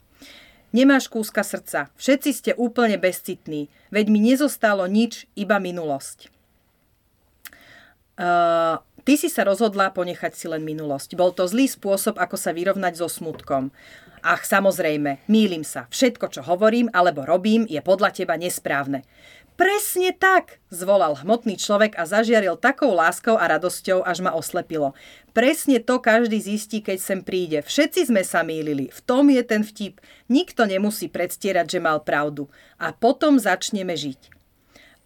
Nemáš 0.71 1.11
kúska 1.11 1.43
srdca, 1.43 1.91
všetci 1.99 2.31
ste 2.31 2.51
úplne 2.55 3.03
bezcitní, 3.03 3.67
veď 3.91 4.15
mi 4.15 4.23
nezostalo 4.23 4.87
nič, 4.87 5.27
iba 5.35 5.59
minulosť. 5.59 6.31
Uh, 8.15 8.79
Ty 9.01 9.15
si 9.17 9.33
sa 9.33 9.49
rozhodla 9.49 9.91
ponechať 9.91 10.33
si 10.37 10.47
len 10.47 10.61
minulosť. 10.61 11.17
Bol 11.17 11.33
to 11.33 11.49
zlý 11.49 11.67
spôsob, 11.67 12.21
ako 12.21 12.37
sa 12.37 12.53
vyrovnať 12.53 13.01
so 13.01 13.09
smutkom. 13.09 13.73
Ach, 14.21 14.45
samozrejme, 14.45 15.25
mýlim 15.33 15.65
sa. 15.65 15.89
Všetko, 15.89 16.29
čo 16.29 16.41
hovorím 16.45 16.93
alebo 16.93 17.25
robím, 17.25 17.65
je 17.65 17.81
podľa 17.81 18.13
teba 18.13 18.37
nesprávne. 18.37 19.09
Presne 19.61 20.17
tak, 20.17 20.57
zvolal 20.73 21.21
hmotný 21.21 21.61
človek 21.61 21.93
a 22.01 22.09
zažiaril 22.09 22.57
takou 22.57 22.97
láskou 22.97 23.37
a 23.37 23.45
radosťou, 23.45 24.01
až 24.01 24.25
ma 24.25 24.33
oslepilo. 24.33 24.97
Presne 25.37 25.85
to 25.85 26.01
každý 26.01 26.41
zistí, 26.41 26.81
keď 26.81 26.97
sem 26.97 27.21
príde. 27.21 27.61
Všetci 27.61 28.09
sme 28.09 28.25
sa 28.25 28.41
mýlili. 28.41 28.89
V 28.89 29.01
tom 29.05 29.29
je 29.29 29.45
ten 29.45 29.61
vtip. 29.61 30.01
Nikto 30.33 30.65
nemusí 30.65 31.13
predstierať, 31.13 31.77
že 31.77 31.85
mal 31.85 32.01
pravdu. 32.01 32.49
A 32.81 32.97
potom 32.97 33.37
začneme 33.37 33.93
žiť. 33.93 34.40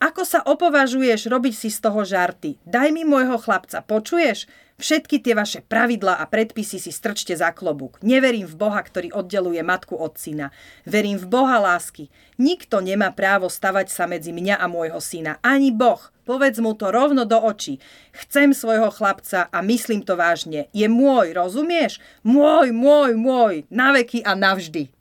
Ako 0.02 0.26
sa 0.26 0.42
opovažuješ 0.42 1.30
robiť 1.30 1.54
si 1.54 1.68
z 1.70 1.78
toho 1.78 2.02
žarty? 2.02 2.58
Daj 2.66 2.90
mi 2.90 3.06
môjho 3.06 3.38
chlapca, 3.38 3.80
počuješ? 3.80 4.50
Všetky 4.74 5.22
tie 5.22 5.38
vaše 5.38 5.62
pravidlá 5.62 6.18
a 6.18 6.26
predpisy 6.26 6.82
si 6.82 6.90
strčte 6.90 7.30
za 7.38 7.54
klobúk. 7.54 8.02
Neverím 8.02 8.42
v 8.50 8.58
Boha, 8.58 8.82
ktorý 8.82 9.14
oddeluje 9.14 9.62
matku 9.62 9.94
od 9.94 10.18
syna. 10.18 10.50
Verím 10.82 11.14
v 11.14 11.30
Boha 11.30 11.62
lásky. 11.62 12.10
Nikto 12.42 12.82
nemá 12.82 13.14
právo 13.14 13.46
stavať 13.46 13.86
sa 13.94 14.10
medzi 14.10 14.34
mňa 14.34 14.58
a 14.58 14.66
môjho 14.66 14.98
syna. 14.98 15.38
Ani 15.46 15.70
Boh. 15.70 16.02
Povedz 16.24 16.58
mu 16.58 16.74
to 16.74 16.90
rovno 16.90 17.22
do 17.28 17.36
očí. 17.38 17.78
Chcem 18.10 18.56
svojho 18.56 18.90
chlapca 18.90 19.46
a 19.52 19.58
myslím 19.62 20.02
to 20.02 20.18
vážne. 20.18 20.72
Je 20.74 20.88
môj, 20.90 21.36
rozumieš? 21.36 22.02
Môj, 22.26 22.74
môj, 22.74 23.14
môj. 23.14 23.68
Na 23.70 23.94
veky 23.94 24.24
a 24.26 24.34
navždy 24.34 24.93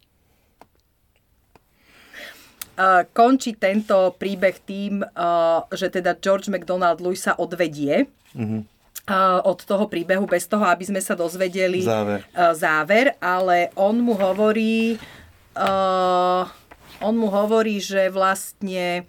končí 3.13 3.53
tento 3.53 4.17
príbeh 4.17 4.57
tým, 4.65 5.05
že 5.69 5.87
teda 5.93 6.17
George 6.17 6.49
McDonald 6.49 6.99
Lewis 6.99 7.25
sa 7.25 7.37
odvedie. 7.37 8.09
Mm-hmm 8.33 8.73
od 9.43 9.59
toho 9.67 9.91
príbehu, 9.91 10.23
bez 10.23 10.47
toho, 10.47 10.63
aby 10.63 10.87
sme 10.87 11.03
sa 11.03 11.11
dozvedeli 11.11 11.83
záver, 11.83 12.23
záver 12.55 13.05
ale 13.19 13.67
on 13.75 13.99
mu 13.99 14.15
hovorí, 14.15 14.95
uh, 15.59 16.47
on 17.03 17.15
mu 17.19 17.27
hovorí, 17.27 17.83
že 17.83 18.07
vlastne 18.07 19.03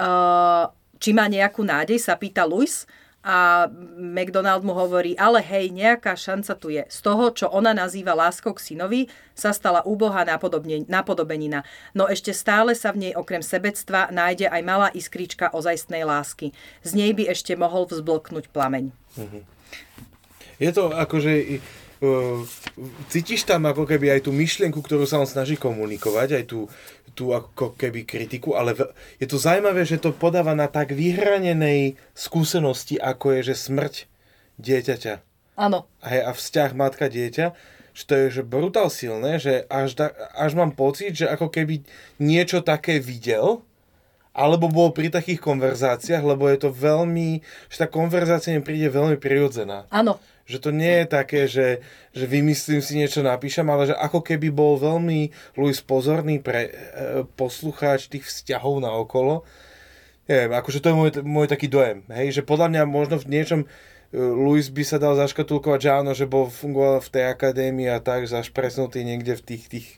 uh, 0.00 0.64
či 0.96 1.12
má 1.12 1.28
nejakú 1.28 1.60
nádej, 1.60 2.00
sa 2.00 2.16
pýta 2.16 2.48
Luis 2.48 2.88
a 3.26 3.66
McDonald 3.98 4.62
mu 4.62 4.70
hovorí, 4.70 5.18
ale 5.18 5.42
hej, 5.42 5.74
nejaká 5.74 6.14
šanca 6.14 6.54
tu 6.54 6.70
je. 6.70 6.86
Z 6.86 7.02
toho, 7.02 7.34
čo 7.34 7.50
ona 7.50 7.74
nazýva 7.74 8.14
láskou 8.14 8.54
k 8.54 8.62
synovi, 8.62 9.10
sa 9.34 9.50
stala 9.50 9.82
úbohá 9.82 10.22
napodobenina. 10.86 11.66
No 11.90 12.06
ešte 12.06 12.30
stále 12.30 12.78
sa 12.78 12.94
v 12.94 13.10
nej 13.10 13.12
okrem 13.18 13.42
sebectva 13.42 14.14
nájde 14.14 14.46
aj 14.46 14.62
malá 14.62 14.88
iskrička 14.94 15.50
ozajstnej 15.50 16.06
lásky. 16.06 16.54
Z 16.86 16.94
nej 16.94 17.10
by 17.18 17.34
ešte 17.34 17.58
mohol 17.58 17.90
vzblknúť 17.90 18.46
plameň. 18.54 18.94
Mhm. 19.18 19.40
Je 20.56 20.70
to 20.72 20.88
akože 20.88 21.60
cítiš 23.08 23.48
tam 23.48 23.64
ako 23.64 23.88
keby 23.88 24.12
aj 24.12 24.28
tú 24.28 24.30
myšlienku, 24.32 24.84
ktorú 24.84 25.08
sa 25.08 25.16
on 25.16 25.28
snaží 25.28 25.56
komunikovať, 25.56 26.28
aj 26.36 26.44
tú, 26.44 26.68
tú 27.16 27.32
ako 27.32 27.72
keby 27.80 28.04
kritiku, 28.04 28.52
ale 28.60 28.76
je 29.16 29.24
to 29.24 29.40
zaujímavé, 29.40 29.88
že 29.88 29.96
to 29.96 30.12
podáva 30.12 30.52
na 30.52 30.68
tak 30.68 30.92
vyhranenej 30.92 31.96
skúsenosti, 32.12 33.00
ako 33.00 33.40
je, 33.40 33.40
že 33.52 33.54
smrť 33.56 33.94
dieťaťa. 34.60 35.14
Áno. 35.56 35.88
A, 36.04 36.08
a 36.28 36.32
vzťah 36.36 36.76
matka-dieťa, 36.76 37.46
že 37.96 38.02
to 38.04 38.12
je 38.12 38.24
že 38.28 38.42
brutál 38.44 38.92
silné, 38.92 39.40
že 39.40 39.64
až, 39.72 39.96
da, 39.96 40.12
až 40.36 40.52
mám 40.52 40.76
pocit, 40.76 41.16
že 41.16 41.24
ako 41.32 41.48
keby 41.48 41.80
niečo 42.20 42.60
také 42.60 43.00
videl 43.00 43.64
alebo 44.36 44.68
bol 44.68 44.92
pri 44.92 45.08
takých 45.08 45.40
konverzáciách, 45.40 46.20
lebo 46.20 46.44
je 46.52 46.60
to 46.60 46.68
veľmi, 46.68 47.40
že 47.72 47.76
tá 47.80 47.86
konverzácia 47.88 48.52
mi 48.52 48.60
príde 48.60 48.92
veľmi 48.92 49.16
prirodzená. 49.16 49.88
Áno. 49.88 50.20
Že 50.44 50.58
to 50.60 50.70
nie 50.76 50.94
je 51.02 51.06
také, 51.08 51.40
že, 51.48 51.80
že 52.12 52.28
vymyslím 52.28 52.84
si 52.84 53.00
niečo, 53.00 53.24
napíšem, 53.24 53.66
ale 53.66 53.90
že 53.90 53.96
ako 53.96 54.20
keby 54.20 54.52
bol 54.52 54.76
veľmi 54.76 55.32
Luis 55.56 55.80
pozorný 55.80 56.38
pre 56.38 56.68
e, 56.68 56.70
poslucháč 57.34 58.12
tých 58.12 58.28
vzťahov 58.28 58.84
na 58.84 58.92
okolo. 58.92 59.42
Neviem, 60.28 60.52
akože 60.54 60.84
to 60.84 60.92
je 60.92 60.94
môj, 60.94 61.10
môj 61.24 61.46
taký 61.50 61.66
dojem. 61.66 62.04
Hej, 62.12 62.38
že 62.38 62.42
podľa 62.46 62.70
mňa 62.70 62.82
možno 62.86 63.16
v 63.18 63.26
niečom 63.26 63.60
e, 63.64 63.66
Luis 64.14 64.68
by 64.70 64.84
sa 64.86 65.02
dal 65.02 65.18
zaškatulkovať, 65.18 65.80
že 65.80 65.90
áno, 65.90 66.12
že 66.14 66.30
bol 66.30 66.52
fungoval 66.52 67.02
v 67.02 67.10
tej 67.10 67.24
akadémii 67.26 67.88
a 67.90 67.98
tak 68.04 68.28
zašpresnutý 68.28 69.02
niekde 69.02 69.34
v 69.34 69.42
tých, 69.42 69.64
tých 69.66 69.88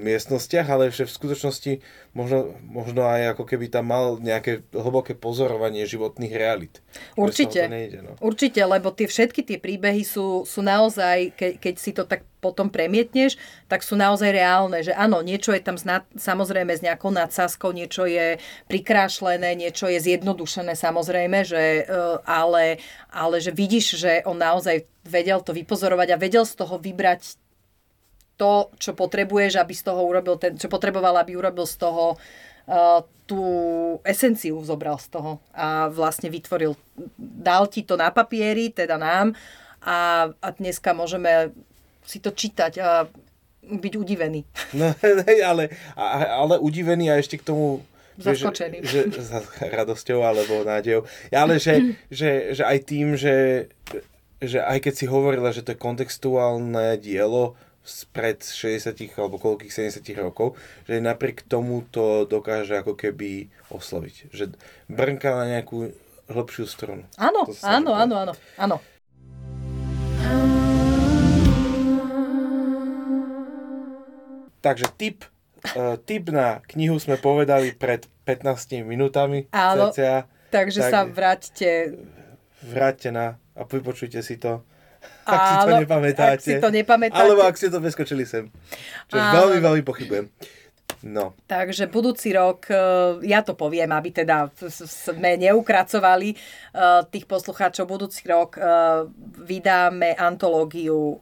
miestnostiach, 0.00 0.66
ale 0.68 0.92
že 0.92 1.08
v 1.08 1.16
skutočnosti 1.16 1.72
možno, 2.12 2.56
možno 2.64 3.04
aj 3.04 3.36
ako 3.36 3.44
keby 3.44 3.68
tam 3.68 3.92
mal 3.92 4.16
nejaké 4.20 4.64
hlboké 4.72 5.12
pozorovanie 5.12 5.84
životných 5.84 6.32
realít. 6.32 6.80
Určite, 7.16 7.68
nejde, 7.68 8.00
no. 8.00 8.12
určite, 8.24 8.60
lebo 8.64 8.92
tie 8.92 9.08
všetky 9.08 9.44
tie 9.44 9.58
príbehy 9.60 10.04
sú, 10.04 10.48
sú 10.48 10.60
naozaj, 10.64 11.36
ke, 11.36 11.60
keď 11.60 11.74
si 11.76 11.92
to 11.92 12.08
tak 12.08 12.24
potom 12.40 12.70
premietneš, 12.70 13.40
tak 13.66 13.82
sú 13.82 13.98
naozaj 13.98 14.30
reálne, 14.30 14.78
že 14.84 14.94
áno, 14.94 15.18
niečo 15.24 15.50
je 15.50 15.62
tam 15.64 15.74
zna, 15.74 16.06
samozrejme 16.14 16.72
s 16.76 16.84
nejakou 16.84 17.10
nadsázkou, 17.10 17.74
niečo 17.74 18.06
je 18.06 18.38
prikrášlené, 18.70 19.56
niečo 19.58 19.90
je 19.90 19.98
zjednodušené 19.98 20.78
samozrejme, 20.78 21.42
že, 21.42 21.84
uh, 21.88 22.22
ale, 22.22 22.78
ale 23.10 23.42
že 23.42 23.50
vidíš, 23.50 23.98
že 23.98 24.12
on 24.28 24.38
naozaj 24.38 24.86
vedel 25.06 25.42
to 25.42 25.54
vypozorovať 25.54 26.08
a 26.14 26.20
vedel 26.20 26.44
z 26.46 26.54
toho 26.54 26.76
vybrať 26.78 27.45
to, 28.36 28.70
čo 28.76 28.92
potrebuješ, 28.92 29.56
aby 29.56 29.72
z 29.72 29.82
toho 29.82 30.00
urobil 30.04 30.36
ten, 30.36 30.56
čo 30.60 30.68
potreboval, 30.68 31.16
aby 31.20 31.36
urobil 31.36 31.64
z 31.64 31.76
toho 31.80 32.16
uh, 32.16 33.00
tú 33.26 33.42
esenciu 34.06 34.60
zobral 34.62 35.00
z 35.02 35.08
toho 35.10 35.42
a 35.50 35.90
vlastne 35.90 36.30
vytvoril, 36.30 36.78
dal 37.18 37.66
ti 37.66 37.82
to 37.82 37.98
na 37.98 38.14
papieri, 38.14 38.70
teda 38.70 38.94
nám 39.00 39.34
a, 39.82 40.30
a 40.30 40.48
dneska 40.54 40.94
môžeme 40.94 41.50
si 42.06 42.22
to 42.22 42.30
čítať 42.30 42.72
a 42.78 43.10
byť 43.66 43.94
udivený. 43.98 44.40
No, 44.78 44.94
ale, 45.42 45.74
ale 45.96 46.54
udivený 46.62 47.10
a 47.10 47.18
ešte 47.18 47.42
k 47.42 47.46
tomu 47.50 47.82
Zaskočený. 48.16 48.80
Že, 48.80 49.00
že, 49.12 49.20
za 49.20 49.44
radosťou 49.60 50.24
alebo 50.24 50.64
nádejou. 50.64 51.04
Ale 51.28 51.60
že, 51.60 52.00
že, 52.08 52.56
že 52.56 52.64
aj 52.64 52.78
tým, 52.88 53.12
že, 53.12 53.68
že 54.40 54.64
aj 54.64 54.88
keď 54.88 54.92
si 54.96 55.04
hovorila, 55.04 55.52
že 55.52 55.60
to 55.60 55.76
je 55.76 55.78
kontextuálne 55.84 56.96
dielo, 56.96 57.60
spred 57.86 58.42
60 58.42 58.98
alebo 59.14 59.38
koľkých 59.38 59.70
70 59.70 60.02
rokov, 60.18 60.58
že 60.90 60.98
napriek 60.98 61.46
tomu 61.46 61.86
to 61.88 62.26
dokáže 62.26 62.82
ako 62.82 62.98
keby 62.98 63.46
osloviť. 63.70 64.34
Že 64.34 64.58
brnka 64.90 65.30
na 65.30 65.44
nejakú 65.56 65.94
hlbšiu 66.26 66.66
strunu. 66.66 67.06
Áno, 67.14 67.46
áno, 67.62 67.90
áno, 67.94 68.14
áno, 68.18 68.34
áno. 68.58 68.76
Takže 74.58 74.90
tip, 74.98 75.22
uh, 75.78 75.94
tip 76.02 76.26
na 76.34 76.58
knihu 76.74 76.98
sme 76.98 77.14
povedali 77.14 77.70
pred 77.70 78.02
15 78.26 78.82
minútami. 78.82 79.46
Áno, 79.54 79.94
cca. 79.94 80.26
takže 80.50 80.82
tak, 80.82 80.90
sa 80.90 81.00
vráťte. 81.06 81.94
Vráťte 82.66 83.14
na 83.14 83.38
a 83.54 83.62
vypočujte 83.62 84.18
si 84.26 84.36
to 84.42 84.66
ak 85.26 85.40
si 85.42 85.54
to 85.58 85.70
nepamätáte. 85.82 86.34
Ak 86.34 86.40
si 86.40 86.52
to 86.62 86.68
nepamätáte. 86.70 87.18
Alebo 87.18 87.40
ak 87.42 87.54
ste 87.58 87.68
to 87.68 87.82
preskočili 87.82 88.22
sem. 88.22 88.46
Čo 89.10 89.18
Áno. 89.18 89.34
veľmi, 89.42 89.58
veľmi 89.58 89.82
pochybujem. 89.82 90.30
No. 91.04 91.36
Takže 91.44 91.90
budúci 91.92 92.32
rok, 92.32 92.70
e, 92.72 92.76
ja 93.28 93.44
to 93.44 93.52
poviem, 93.52 93.92
aby 93.92 94.12
teda 94.12 94.48
sme 94.86 95.36
neukracovali 95.36 96.32
e, 96.32 96.36
tých 97.12 97.28
poslucháčov, 97.28 97.84
budúci 97.84 98.24
rok 98.24 98.56
e, 98.56 98.62
vydáme 99.44 100.16
antológiu 100.16 101.20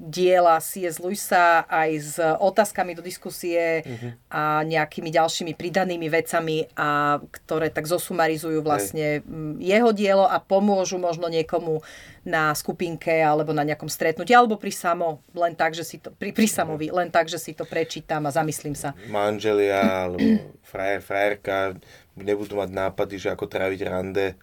diela 0.00 0.56
C.S. 0.56 1.04
Lewisa 1.04 1.68
aj 1.68 1.90
s 2.00 2.16
otázkami 2.16 2.96
do 2.96 3.04
diskusie 3.04 3.84
uh-huh. 3.84 4.10
a 4.32 4.64
nejakými 4.64 5.12
ďalšími 5.12 5.52
pridanými 5.52 6.08
vecami, 6.08 6.64
a 6.72 7.20
ktoré 7.20 7.68
tak 7.68 7.84
zosumarizujú 7.84 8.64
vlastne 8.64 9.20
Hej. 9.20 9.28
jeho 9.60 9.90
dielo 9.92 10.24
a 10.24 10.40
pomôžu 10.40 10.96
možno 10.96 11.28
niekomu 11.28 11.84
na 12.28 12.52
skupinke 12.52 13.10
alebo 13.24 13.56
na 13.56 13.64
nejakom 13.64 13.88
stretnutí, 13.88 14.36
alebo 14.36 14.60
pri 14.60 14.72
samo, 14.72 15.24
len 15.32 15.56
tak, 15.56 15.72
že 15.72 15.82
si 15.82 15.96
to, 15.96 16.12
pri, 16.12 16.36
pri 16.36 16.44
samovi, 16.44 16.92
len 16.92 17.08
tak, 17.08 17.32
že 17.32 17.40
si 17.40 17.56
to 17.56 17.64
prečítam 17.64 18.28
a 18.28 18.30
zamyslím 18.30 18.76
sa. 18.78 18.94
Manželia 19.10 20.06
alebo 20.06 20.22
frajer, 20.62 21.02
frajerka 21.02 21.74
nebudú 22.14 22.62
mať 22.62 22.70
nápady, 22.70 23.18
že 23.18 23.34
ako 23.34 23.50
tráviť 23.50 23.80
rande. 23.90 24.38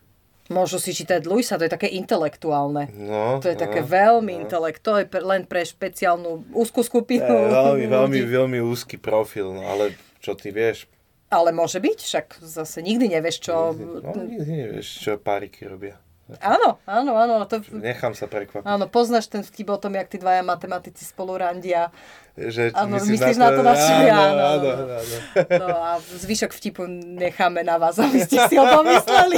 Môžu 0.45 0.77
si 0.77 0.93
čítať 0.93 1.25
Luisa, 1.25 1.57
to 1.57 1.65
je 1.65 1.73
také 1.73 1.89
intelektuálne. 1.89 2.93
No, 2.93 3.41
to 3.41 3.49
je 3.49 3.57
no, 3.57 3.63
také 3.65 3.81
veľmi 3.81 4.33
no. 4.37 4.39
intelekt, 4.45 4.85
to 4.85 5.01
je 5.01 5.09
len 5.25 5.49
pre 5.49 5.65
špeciálnu 5.65 6.53
úzkú 6.53 6.85
skupinu. 6.85 7.25
Je, 7.25 7.49
veľmi, 7.49 7.85
veľmi, 7.97 8.19
veľmi 8.29 8.59
úzky 8.61 9.01
profil, 9.01 9.57
no 9.57 9.65
ale 9.65 9.97
čo 10.21 10.37
ty 10.37 10.53
vieš? 10.53 10.85
Ale 11.33 11.49
môže 11.49 11.81
byť, 11.81 11.97
však 11.97 12.25
zase 12.45 12.85
nikdy 12.85 13.17
nevieš, 13.17 13.41
čo... 13.41 13.73
No, 13.73 14.13
nikdy 14.13 14.45
nevieš, 14.45 15.01
čo 15.01 15.17
páriky 15.17 15.65
robia. 15.65 15.97
Áno, 16.41 16.81
áno, 16.89 17.11
áno. 17.13 17.45
To... 17.45 17.61
Nechám 17.69 18.17
sa 18.17 18.25
prekvapiť. 18.25 18.65
Áno, 18.65 18.89
poznáš 18.89 19.29
ten 19.29 19.45
vtip 19.45 19.69
o 19.69 19.77
tom, 19.77 19.93
jak 19.93 20.09
tí 20.09 20.17
dvaja 20.17 20.41
matematici 20.41 21.05
spolu 21.05 21.37
randia. 21.37 21.93
Že, 22.33 22.73
áno, 22.73 22.97
myslíš 22.97 23.37
na 23.37 23.53
to, 23.53 23.61
na 23.61 23.77
to 23.77 23.77
naše? 23.77 23.93
Áno, 24.09 24.43
áno, 24.57 24.69
áno. 24.73 25.15
No 25.61 25.67
a 25.69 25.89
zvyšok 26.01 26.51
vtipu 26.57 26.89
necháme 26.89 27.61
na 27.61 27.77
vás, 27.77 28.01
aby 28.01 28.25
ste 28.25 28.41
si 28.49 28.57
o 28.57 28.65
tom 28.65 28.89
mysleli. 28.89 29.37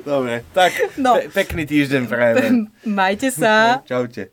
Dobre, 0.00 0.48
tak 0.56 0.72
no. 0.96 1.20
pe- 1.20 1.44
pekný 1.44 1.68
týždeň 1.68 2.02
prajeme. 2.08 2.72
Majte 2.88 3.28
sa. 3.28 3.84
Čaute. 3.84 4.32